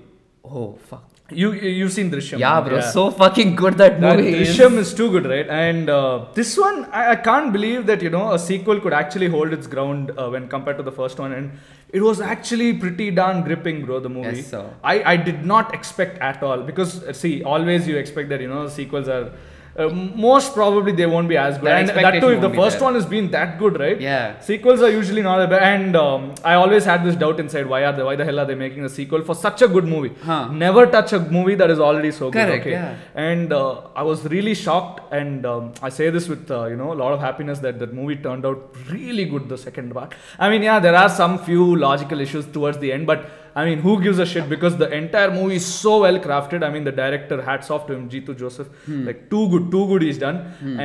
[0.45, 1.09] Oh fuck.
[1.29, 2.39] You you- you've seen Drishyam?
[2.39, 4.55] Yeah, bro, so fucking good that That movie is.
[4.57, 5.49] Drishyam is too good, right?
[5.49, 9.27] And uh, this one, I, I can't believe that you know a sequel could actually
[9.27, 11.51] hold its ground uh, when compared to the first one, and
[11.89, 13.99] it was actually pretty darn gripping, bro.
[13.99, 14.37] The movie.
[14.37, 14.63] Yes, sir.
[14.83, 18.47] I I did not expect at all because uh, see, always you expect that you
[18.55, 19.31] know sequels are.
[19.77, 22.81] Uh, most probably they won't be as good, That and that too if the first
[22.81, 24.01] one has been that good, right?
[24.01, 24.39] Yeah.
[24.39, 27.83] Sequels are usually not that bad, and um, I always had this doubt inside: why
[27.85, 28.01] are they?
[28.01, 30.15] Why the hell are they making a sequel for such a good movie?
[30.23, 30.47] Huh.
[30.51, 32.59] Never touch a movie that is already so Correct, good.
[32.61, 32.71] Okay.
[32.71, 32.95] yeah.
[33.13, 36.91] And uh, I was really shocked, and um, I say this with uh, you know
[36.93, 39.47] a lot of happiness that that movie turned out really good.
[39.47, 40.15] The second part.
[40.39, 43.79] I mean, yeah, there are some few logical issues towards the end, but I mean,
[43.85, 44.47] who gives a shit?
[44.53, 46.63] Because the entire movie is so well crafted.
[46.67, 48.69] I mean, the director, hats off to him, Jeethu Joseph.
[49.09, 50.37] Like too good, too good he's done.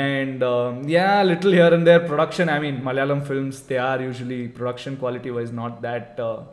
[0.04, 2.48] And um, yeah, little here and there production.
[2.56, 6.18] I mean, Malayalam films they are usually production quality wise not that.
[6.28, 6.44] Uh,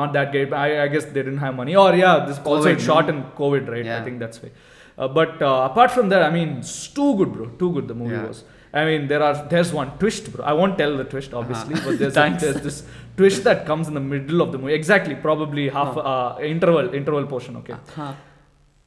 [0.00, 0.52] not that great.
[0.52, 1.74] I, I guess they didn't have money.
[1.76, 3.86] Or yeah, this also COVID, it shot in COVID, right?
[3.86, 4.50] I think that's why.
[4.98, 7.46] Uh, but uh, apart from that, I mean, it's too good, bro.
[7.62, 8.26] Too good the movie Yeah.
[8.26, 8.44] was.
[8.74, 10.44] I mean, there are there's one twist, bro.
[10.44, 13.94] I won't tell the twist, obviously, but there's, a, there's this twist that comes in
[13.94, 14.74] the middle of the movie.
[14.74, 17.56] Exactly, probably half uh, interval interval portion.
[17.58, 17.76] Okay.
[17.94, 18.14] Huh.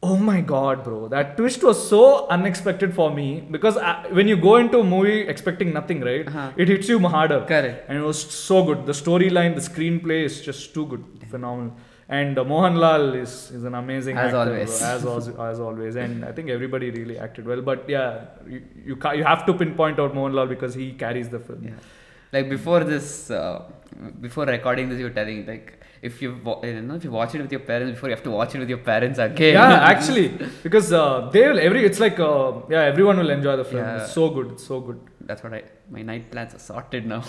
[0.04, 1.08] Oh my god, bro.
[1.08, 5.22] That twist was so unexpected for me because uh, when you go into a movie
[5.22, 6.28] expecting nothing, right?
[6.28, 6.52] Uh-huh.
[6.56, 7.44] It hits you harder.
[7.46, 7.86] Correct.
[7.90, 8.86] And it was so good.
[8.86, 11.04] The storyline, the screenplay is just too good.
[11.32, 11.76] Phenomenal.
[12.10, 14.82] And uh, Mohanlal is, is an amazing As actor, always.
[14.82, 15.96] as, as, as always.
[15.98, 17.62] And I think everybody really acted well.
[17.62, 21.40] But yeah, you, you, ca- you have to pinpoint out Mohanlal because he carries the
[21.40, 21.64] film.
[21.66, 21.72] Yeah.
[22.32, 23.64] Like before this, uh,
[24.22, 26.32] before recording this, you were telling like if you
[26.64, 28.60] you know if you watch it with your parents before you have to watch it
[28.60, 29.54] with your parents again.
[29.54, 30.28] Yeah, actually,
[30.62, 33.84] because uh, they will every it's like uh, yeah everyone will enjoy the film.
[33.84, 34.04] Yeah.
[34.04, 35.00] It's so good, it's so good.
[35.22, 35.64] That's what I.
[35.90, 37.24] My night plans are sorted now.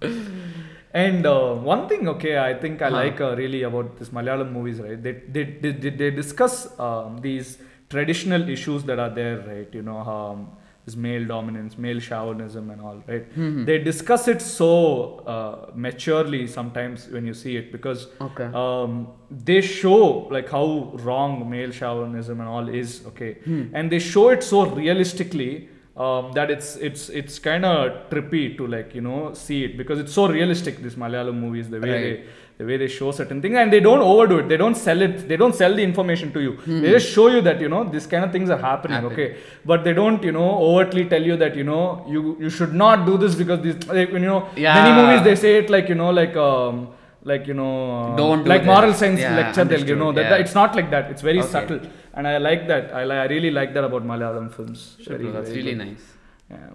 [0.94, 2.96] And uh, one thing, okay, I think I Huh.
[2.96, 5.02] like uh, really about this Malayalam movies, right?
[5.02, 7.58] They they they, they, discuss um, these
[7.90, 9.68] traditional issues that are there, right?
[9.72, 10.48] You know, um,
[10.86, 13.26] this male dominance, male chauvinism, and all, right?
[13.36, 13.66] Mhm.
[13.66, 14.70] They discuss it so
[15.26, 18.44] uh, maturely sometimes when you see it because Okay.
[18.54, 19.98] um, they show
[20.30, 23.64] like how wrong male chauvinism and all is, okay, Hmm.
[23.74, 28.66] and they show it so realistically um, that it's it's it's kind of trippy to
[28.66, 30.82] like you know see it because it's so realistic.
[30.82, 32.02] These Malayalam movies, the way Right.
[32.02, 32.24] they
[32.58, 34.48] the way they show certain things, and they don't overdo it.
[34.48, 35.28] They don't sell it.
[35.28, 36.52] They don't sell the information to you.
[36.66, 38.96] They just show you that you know these kind of things are happening.
[39.00, 39.12] Happen.
[39.12, 42.74] Okay, but they don't you know overtly tell you that you know you you should
[42.74, 44.74] not do this because these like you know yeah.
[44.80, 46.88] many movies they say it like you know like um
[47.22, 48.66] like you know uh, Don't do like this.
[48.66, 50.16] moral science Yeah, lecture they'll give understood.
[50.16, 50.30] that, Yeah.
[50.30, 51.48] that it's not like that it's very Okay.
[51.54, 51.80] subtle
[52.14, 55.32] and i like that i, li- I really like that about malayalam films Sure, bro,
[55.32, 55.78] that's really good.
[55.86, 56.04] nice.
[56.50, 56.70] yeah.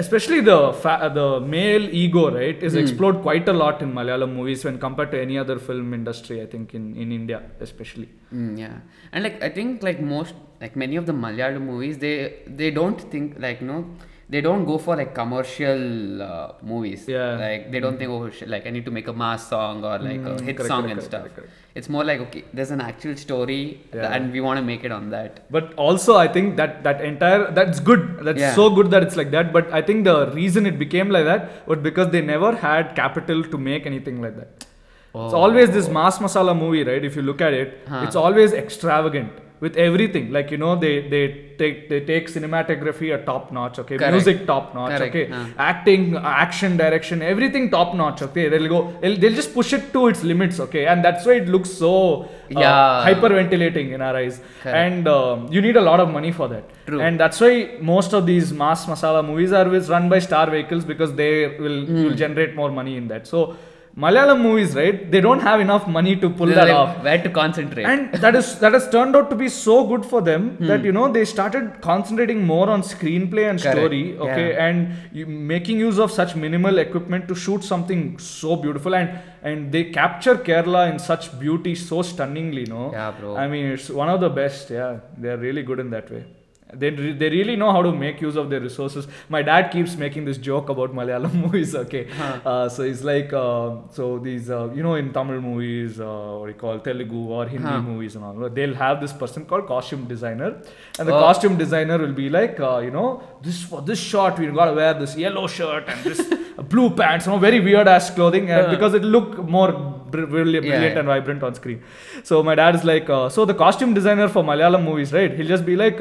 [0.00, 2.82] especially the fa- the male ego right is Hmm.
[2.82, 6.46] explored quite a lot in malayalam movies when compared to any other film industry i
[6.52, 8.08] think in in india especially
[8.38, 8.74] Mm, yeah,
[9.12, 10.34] and like I think like most
[10.64, 12.12] like many of the Malayalam movies, they
[12.60, 13.76] they don't think like no,
[14.32, 17.06] they don't go for like commercial uh, movies.
[17.08, 17.36] Yeah.
[17.36, 19.98] Like they don't think oh shit, like I need to make a mass song or
[19.98, 21.24] like a Mm, hit correct, song correct, and stuff.
[21.34, 21.50] correct.
[21.80, 23.58] It's more like okay, there's an actual story
[23.94, 24.12] Yeah.
[24.14, 25.40] and we want to make it on that.
[25.56, 28.54] but also i think that that entire that's good that's Yeah.
[28.60, 31.68] so good that it's like that but i think the reason it became like that
[31.72, 34.66] was because they never had capital to make anything like that
[35.26, 37.04] It's always this mass masala movie, right?
[37.06, 38.02] If you look at it, Huh.
[38.08, 40.32] it's always extravagant with everything.
[40.32, 41.22] Like you know, they they
[41.58, 43.78] take they take cinematography a top notch.
[43.78, 44.12] Okay, Correct.
[44.12, 44.92] music top notch.
[44.96, 45.44] Correct, Okay, huh.
[45.58, 48.22] acting, action, direction, everything top notch.
[48.22, 48.80] Okay, they'll go.
[49.02, 50.60] They'll, they'll just push it to its limits.
[50.66, 52.26] Okay, and that's why it looks so uh,
[52.64, 53.04] Yeah.
[53.08, 54.40] hyperventilating in our eyes.
[54.62, 54.76] Correct.
[54.76, 56.64] And um, you need a lot of money for that.
[56.86, 57.00] True.
[57.00, 61.14] And that's why most of these mass masala movies are run by star vehicles because
[61.14, 62.04] they will, Hmm.
[62.04, 63.26] will generate more money in that.
[63.26, 63.56] So
[64.02, 64.98] Malayalam movies, right?
[65.12, 67.02] They don't have enough money to pull that Like, off.
[67.06, 67.84] Where to concentrate?
[67.92, 70.68] And that is that has turned out to be so good for them Hmm.
[70.70, 73.78] that you know they started concentrating more on screenplay and Correct.
[73.78, 74.64] story, okay, Yeah.
[74.66, 79.10] and you, making use of such minimal equipment to shoot something so beautiful and
[79.50, 82.82] and they capture Kerala in such beauty so stunningly, no?
[82.92, 83.36] Yeah, bro.
[83.44, 84.70] I mean, it's one of the best.
[84.80, 86.24] Yeah, they are really good in that way.
[86.72, 89.06] They, they really know how to make use of their resources.
[89.28, 91.74] My dad keeps making this joke about Malayalam movies.
[91.74, 92.06] Okay,
[92.44, 96.48] uh, so he's like, uh, so these, uh, you know, in Tamil movies, uh, what
[96.48, 97.80] you call Telugu or Hindi Huh.
[97.82, 100.50] movies and all, they'll have this person called costume designer,
[100.98, 101.20] and the Oh.
[101.26, 103.08] costume designer will be like, uh, you know,
[103.42, 106.20] this for this shot we gotta wear this yellow shirt and this
[106.74, 108.70] blue pants, you know, very weird ass clothing, and Uh.
[108.76, 109.70] because it look more
[110.14, 110.98] brilliant, Yeah, brilliant yeah.
[111.00, 111.82] and vibrant on screen.
[112.28, 115.32] So my dad is like, uh, so the costume designer for Malayalam movies, right?
[115.36, 116.00] He'll just be like,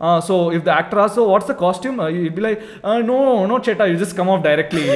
[0.00, 1.98] uh, so if the actor asks, so what's the costume?
[2.00, 4.88] Uh, he'll be like, uh, no, no, Cheta, you just come off directly.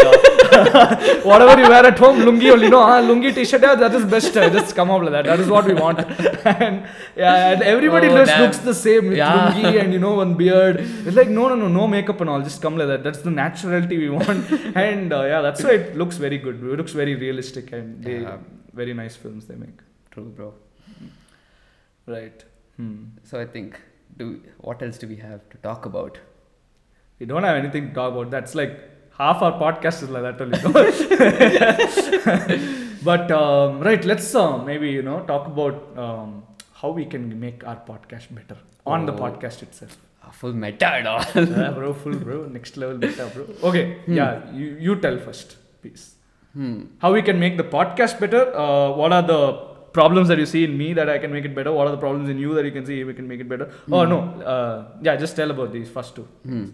[0.52, 4.36] Whatever you wear at home, lungi only, no, uh, lungi t-shirt, yeah, that is best.
[4.36, 5.24] Uh, just come off like that.
[5.24, 5.98] That is what we want.
[6.44, 6.86] and
[7.16, 8.42] yeah, and everybody Oh, just damn.
[8.42, 9.52] looks the same with Yeah.
[9.52, 10.76] lungi and you know one beard.
[10.80, 12.42] It's like no, no, no, no makeup and all.
[12.42, 13.02] Just come like that.
[13.02, 14.50] That's the naturality we want.
[14.76, 16.56] and uh, yeah, that's why it looks very good.
[16.62, 18.36] It looks very realistic and they Yeah.
[18.74, 19.78] very nice films they make.
[20.10, 20.52] True, bro.
[22.06, 22.44] Right.
[22.76, 23.04] Hmm.
[23.24, 23.80] So I think,
[24.18, 26.18] do what else do we have to talk about?
[27.18, 28.30] We don't have anything to talk about.
[28.30, 28.78] That's like
[29.18, 30.58] half our podcast is like that only.
[33.04, 36.42] but um, right, let's uh, maybe you know talk about um,
[36.74, 39.16] how we can make our podcast better on the Oh.
[39.18, 39.96] podcast itself.
[40.32, 41.22] Full meta and all.
[41.34, 43.44] yeah, bro, full bro, next level beta, bro.
[43.68, 46.14] Okay, yeah, you, you tell first, please.
[46.54, 46.84] hmm.
[47.00, 48.56] How we can make the podcast better?
[48.56, 49.58] Uh, what are the
[49.92, 51.72] problems that you see in me that I can make it better?
[51.72, 53.70] What are the problems in you that you can see we can make it better?
[53.90, 56.28] Oh no, uh, yeah, just tell about these first two.
[56.44, 56.66] Hmm.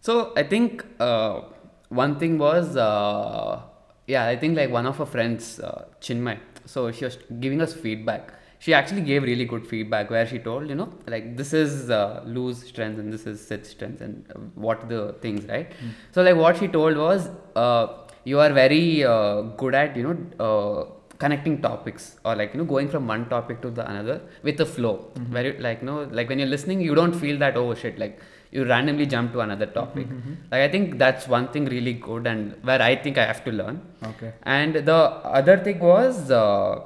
[0.00, 1.40] So I think uh,
[1.88, 3.62] one thing was, uh,
[4.06, 6.38] yeah, I think like one of our friends, uh, Chinmay.
[6.64, 8.32] So she was giving us feedback.
[8.58, 12.22] She actually gave really good feedback where she told, you know, like this is uh,
[12.24, 15.70] Lou's strengths and this is Sid's strength and uh, what the things, right?
[16.12, 17.88] So like what she told was, uh,
[18.24, 22.64] you are very uh, good at, you know, uh, connecting topics or like you know
[22.64, 24.94] going from one topic to the another with a flow.
[25.30, 27.98] Where you, like you know like when you're listening you don't feel that oh shit
[27.98, 30.06] like you randomly jump to another topic.
[30.50, 33.52] like i think that's one thing really good and where i think i have to
[33.52, 33.80] learn.
[34.10, 34.32] Okay.
[34.44, 35.00] and the
[35.40, 36.80] other thing was uh,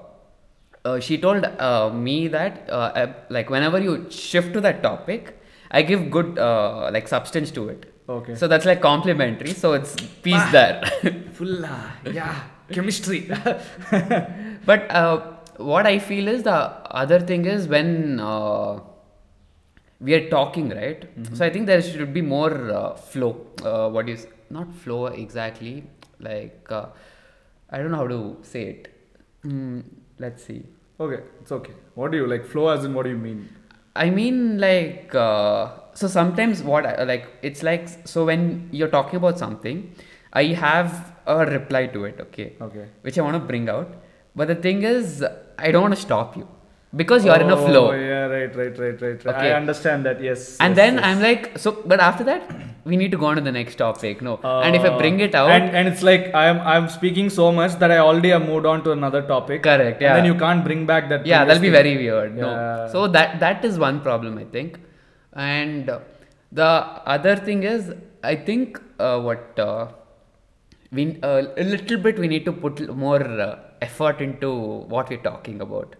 [0.84, 5.38] uh, she told uh, me that uh, uh, like whenever you shift to that topic
[5.70, 7.86] i give good uh, like substance to it.
[8.08, 8.34] Okay.
[8.34, 9.52] so that's like complimentary.
[9.52, 10.82] So it's peace there.
[11.34, 12.40] Full, uh, yeah,
[12.72, 13.28] chemistry.
[14.66, 18.80] but uh, what I feel is the other thing is when uh,
[20.00, 21.08] we are talking, right?
[21.34, 23.46] So I think there should be more uh, flow.
[23.62, 25.84] Uh, what is not flow exactly?
[26.18, 26.86] Like uh,
[27.70, 28.88] I don't know how to say it.
[29.44, 29.84] Mm,
[30.18, 30.62] let's see.
[30.98, 31.72] okay, it's okay.
[31.94, 32.44] What do you like?
[32.44, 33.48] Flow as in what do you mean?
[33.96, 39.16] I mean, like, uh, so sometimes what, I, like, it's like, so when you're talking
[39.16, 39.92] about something,
[40.32, 42.48] I have a reply to it, okay?
[42.68, 42.86] Okay.
[43.02, 43.90] Which I want to bring out.
[44.36, 45.24] But the thing is,
[45.58, 46.46] I don't want to stop you
[47.00, 47.84] because you're in a flow.
[47.92, 49.34] Oh, yeah, right, right, right, right, right.
[49.34, 49.50] Okay.
[49.52, 50.56] I understand that, yes.
[50.58, 51.04] And yes, then yes.
[51.08, 52.42] I'm like, so, but after that,
[52.84, 54.34] we need to go on to the next topic, no?
[54.66, 57.46] and if I Uh, bring it out, and, and it's like I'm I'm speaking so
[57.58, 59.62] much that I already have moved on to another topic.
[59.66, 60.08] Correct, Yeah.
[60.08, 61.26] And then you can't bring back that.
[61.32, 62.86] yeah that'll be very weird no Yeah.
[62.94, 64.78] so that that is one problem i think
[65.50, 65.98] and uh,
[66.60, 66.70] the
[67.16, 67.92] other thing is
[68.32, 69.86] i think uh, what uh,
[70.92, 74.50] we uh, a little bit we need to put more uh, effort into
[74.94, 75.94] what we're talking about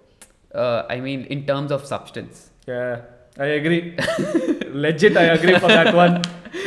[0.63, 3.01] uh, i mean in terms of substance Yeah,
[3.45, 3.81] I agree.
[4.85, 6.15] Legit, I agree for that one.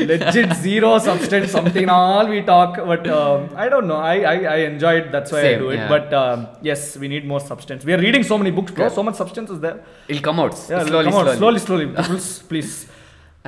[0.10, 4.00] Legit zero substance, something all we talk, but um, I don't know.
[4.12, 5.12] I, I, I enjoy it.
[5.16, 5.78] That's why I do it.
[5.82, 5.90] yeah.
[5.94, 7.86] But um, yes, we need more substance.
[7.90, 8.86] We are reading so many books, bro.
[8.86, 8.92] Yeah.
[8.98, 9.78] So much substance is there.
[10.08, 12.08] it'll come out Yeah, slowly, come on, slowly slowly, slowly.
[12.10, 12.74] Please, please.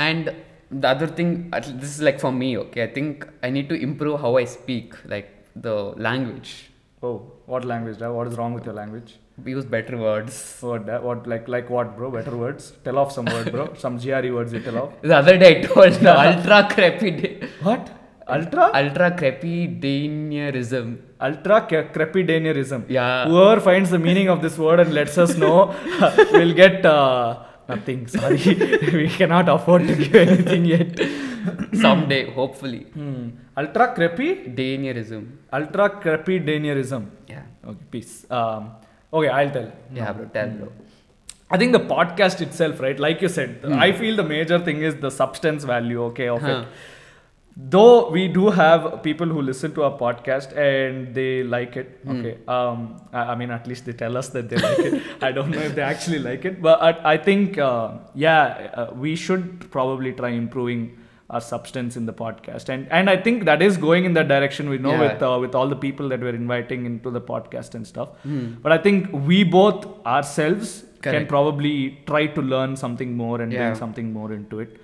[0.09, 0.33] and
[0.71, 4.19] the other thing this is like for me okay i think i need to improve
[4.19, 5.75] how i speak like the
[6.07, 6.71] language
[7.03, 7.97] Oh, what language?
[7.99, 8.09] Dad?
[8.09, 9.15] What is wrong with your language?
[9.45, 10.85] use better words What?
[10.85, 11.03] Dad?
[11.07, 11.27] What?
[11.31, 12.09] Like like what, bro?
[12.09, 12.71] Better words?
[12.85, 13.65] Tell off some word, bro.
[13.83, 14.93] Some GRE words you tell off.
[15.01, 17.33] The other day I told the ultra crappy day.
[17.61, 17.91] What?
[18.37, 18.71] Ultra?
[18.81, 20.97] Ultra crepidanism.
[21.21, 22.85] Ultra cre- crepidanism.
[22.89, 23.27] Yeah.
[23.27, 25.75] Whoever finds the meaning of this word and lets us know
[26.31, 28.07] we'll get uh, nothing.
[28.07, 28.37] Sorry.
[28.93, 30.99] we cannot afford to give anything yet.
[31.73, 32.83] Someday, hopefully.
[32.93, 33.29] Hmm.
[33.57, 34.55] Ultra crepi?
[34.55, 35.25] Danierism.
[35.53, 37.05] Ultra crepidanism.
[37.27, 37.43] Yeah.
[37.65, 38.25] Okay, peace.
[38.29, 38.71] Um,
[39.13, 39.71] okay, I'll tell.
[39.93, 40.25] Yeah, bro.
[40.25, 40.71] Tell, bro.
[41.49, 42.99] I think the podcast itself, right?
[42.99, 46.47] Like you said, I feel the major thing is the substance value, okay, of Huh.
[46.47, 46.67] it.
[47.57, 52.37] Though we do have people who listen to our podcast and they like it, okay.
[52.49, 55.01] Um, I, I mean, at least they tell us that they like it.
[55.21, 58.93] I don't know if they actually like it, but I, I think, uh, yeah, uh,
[58.93, 60.97] we should probably try improving
[61.29, 64.69] our substance in the podcast, and and I think that is going in that direction.
[64.69, 65.13] We know Yeah.
[65.13, 68.09] with uh, with all the people that we're inviting into the podcast and stuff.
[68.23, 68.55] Hmm.
[68.61, 73.69] But I think we both ourselves can probably try to learn something more and Yeah.
[73.69, 74.77] bring something more into it.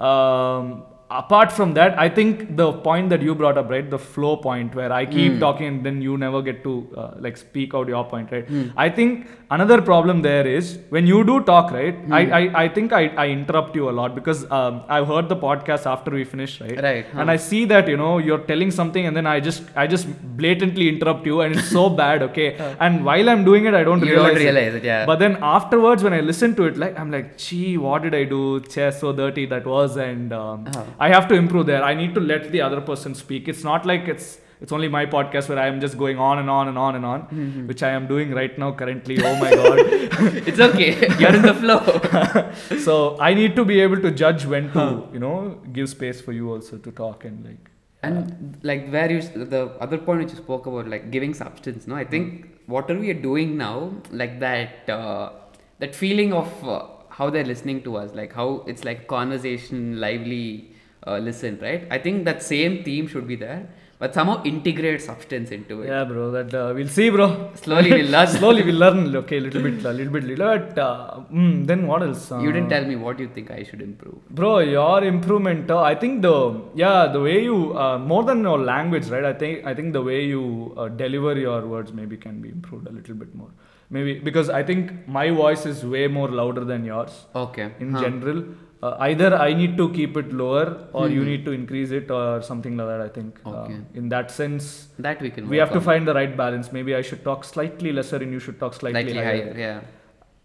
[0.00, 0.84] Um,
[1.20, 4.74] apart from that, I think the point that you brought up, right, the flow point
[4.80, 5.12] where I Hmm.
[5.16, 8.46] keep talking and then you never get to uh, like speak out your point, right?
[8.76, 11.94] I think another problem there is when you do talk, right?
[12.06, 12.12] Hmm.
[12.20, 15.38] I, I I think I, I interrupt you a lot because um, I've heard the
[15.46, 16.78] podcast after we finish, right?
[16.88, 17.30] Right, And.
[17.34, 20.06] I see that you know you're telling something and then I just I just
[20.42, 22.48] blatantly interrupt you and it's so bad, okay?
[22.88, 25.04] And while I'm doing it, I don't You realize don't realize it, yeah.
[25.12, 28.24] But then afterwards, when I listen to it, like I'm like, gee, what did I
[28.36, 28.42] do?
[28.74, 30.86] Cheh, so dirty that was, and um, Oh.
[31.04, 31.82] I have to improve there.
[31.90, 33.48] I need to let the other person speak.
[33.52, 34.26] It's not like it's
[34.64, 37.04] it's only my podcast where I am just going on and on and on and
[37.12, 37.66] on, Mm-hmm.
[37.70, 39.16] which I am doing right now currently.
[39.30, 39.78] Oh my god!
[40.50, 40.90] it's okay.
[41.22, 42.78] You're in the flow.
[42.86, 42.94] so
[43.28, 44.84] I need to be able to judge when to
[45.16, 45.34] you know
[45.78, 47.68] give space for you also to talk and like.
[48.04, 49.20] And like where you
[49.56, 52.98] the other point which you spoke about like giving substance, no, I think what are
[53.02, 53.76] we doing now,
[54.22, 55.30] like that uh,
[55.78, 56.80] that feeling of uh,
[57.18, 60.71] how they're listening to us, like how it's like conversation, lively
[61.06, 61.86] uh, listen, right?
[61.90, 65.88] I think that same theme should be there, but somehow integrate substance into it.
[65.88, 66.30] Yeah, bro.
[66.30, 67.50] That uh, we'll see, bro.
[67.54, 68.26] Slowly we'll learn.
[68.28, 69.14] Slowly we'll learn.
[69.22, 70.46] Okay, little bit, a little bit, little.
[70.46, 72.30] But uh, mm, then what else?
[72.32, 74.18] Uh, You didn't tell me what you think I should improve.
[74.30, 75.70] Bro, your improvement.
[75.70, 76.36] Uh, I think the
[76.74, 79.24] yeah the way you uh, more than your language, right?
[79.24, 80.44] I think I think the way you
[80.76, 83.50] uh, deliver your words maybe can be improved a little bit more.
[83.90, 87.70] Maybe because I think my voice is way more louder than yours Okay.
[87.78, 88.00] in huh.
[88.04, 88.44] general.
[88.82, 90.62] Uh, either I need to keep it lower
[90.92, 93.00] or you need to increase it or something like that.
[93.00, 93.38] I think.
[93.46, 93.58] Uh, Hmm.
[93.64, 93.80] Okay.
[94.00, 95.48] in that sense, That we can.
[95.48, 96.72] we have to find the right balance.
[96.72, 99.58] Maybe I should talk slightly lesser and you should talk slightly, slightly higher higher.
[99.66, 99.80] Yeah.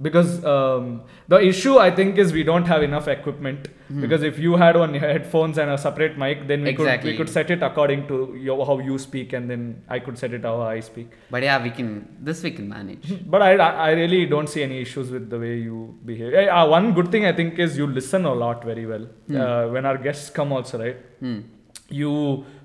[0.02, 3.68] Because um, the issue I think is we don't have enough equipment.
[4.02, 7.30] Because if you had one headphones and a separate mic, then we could we could
[7.30, 10.62] set it according to your, how you speak, and then I could set it how
[10.62, 11.08] I speak.
[11.32, 11.90] But yeah, we can.
[12.22, 13.08] This we can manage.
[13.36, 15.78] But I I really don't see any issues with the way you
[16.12, 16.34] behave.
[16.34, 19.08] Eh, Uh, one good thing I think is you listen a lot very well.
[19.44, 20.98] Uh, when our guests come also, right?
[21.28, 21.40] Hmm.
[21.98, 22.14] you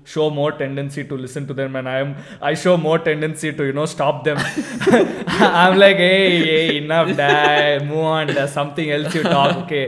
[0.05, 3.63] show more tendency to listen to them and i am i show more tendency to
[3.69, 4.37] you know stop them.
[5.27, 9.55] I'm like hey hey enough die move on there's something else you talk.
[9.63, 9.83] Okay.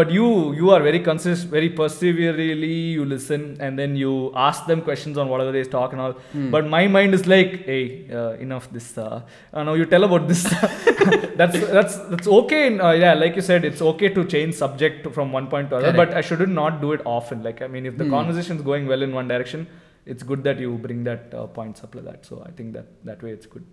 [0.00, 4.80] But you you are very consist very perseveringly you listen and then you ask them
[4.82, 6.14] questions on whatever they talk and all.
[6.54, 7.82] But my mind is like hey
[8.12, 9.22] uh, enough this uh,
[9.52, 10.42] uh, no you tell about this.
[11.40, 15.06] That's that's that's okay in, uh, yeah like you said it's okay to change subject
[15.14, 16.10] from one point to other Correct.
[16.10, 17.42] but I should not do it often.
[17.42, 18.10] Like I mean, if the Hmm.
[18.16, 19.38] conversation is going well in one direction,
[20.06, 22.26] it's good that you bring that uh, points up like that.
[22.26, 23.64] So I think that that way it's good.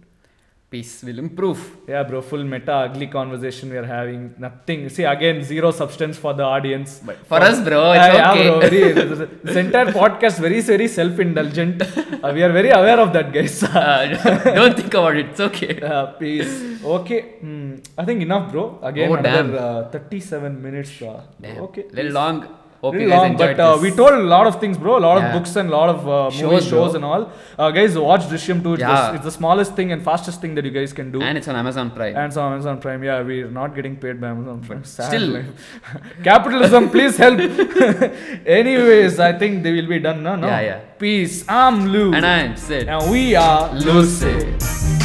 [0.69, 1.59] Peace will improve.
[1.87, 2.21] Yeah, bro.
[2.21, 4.33] Full meta ugly conversation we are having.
[4.37, 4.89] Nothing.
[4.89, 6.99] See again, zero substance for the audience.
[7.05, 8.45] But for us, bro, it's Yeah, okay.
[8.45, 8.59] yeah, bro.
[8.69, 11.81] Very, this entire podcast very very self-indulgent.
[12.21, 13.55] Uh, we are very aware of that, guys.
[13.63, 15.27] Uh, don't think about it.
[15.31, 15.79] It's okay.
[15.93, 16.53] Uh, peace.
[16.83, 17.21] Okay.
[17.39, 17.75] Hmm.
[17.97, 18.65] I think enough, bro.
[18.83, 21.01] Again, Oh, another uh, 37 minutes.
[21.01, 21.21] Uh.
[21.67, 21.85] Okay.
[21.93, 22.37] Little long.
[22.81, 24.97] Hope Really long, but uh, we told a lot of things, bro.
[24.97, 25.27] A lot Yeah.
[25.27, 27.31] of books and a lot of uh, Shows, movies, shows, and all.
[27.57, 28.73] Uh, guys, watch Drishyam 2.
[28.73, 29.09] It's, Yeah.
[29.09, 31.19] the, it's the smallest thing and fastest thing that you guys can do.
[31.21, 32.15] and it's on Amazon Prime.
[32.15, 33.03] And it's on Amazon Prime.
[33.03, 34.83] Yeah, we're not getting paid by Amazon Prime.
[34.95, 35.43] Sad Still.
[36.23, 37.39] Capitalism, please help.
[38.45, 40.35] Anyways, I think they will be done now.
[40.35, 40.47] No?
[40.47, 40.79] Yeah, yeah.
[40.99, 41.43] Peace.
[41.49, 42.13] I'm Lou.
[42.13, 42.87] and I'm Sid.
[42.89, 44.96] And we are Lucid.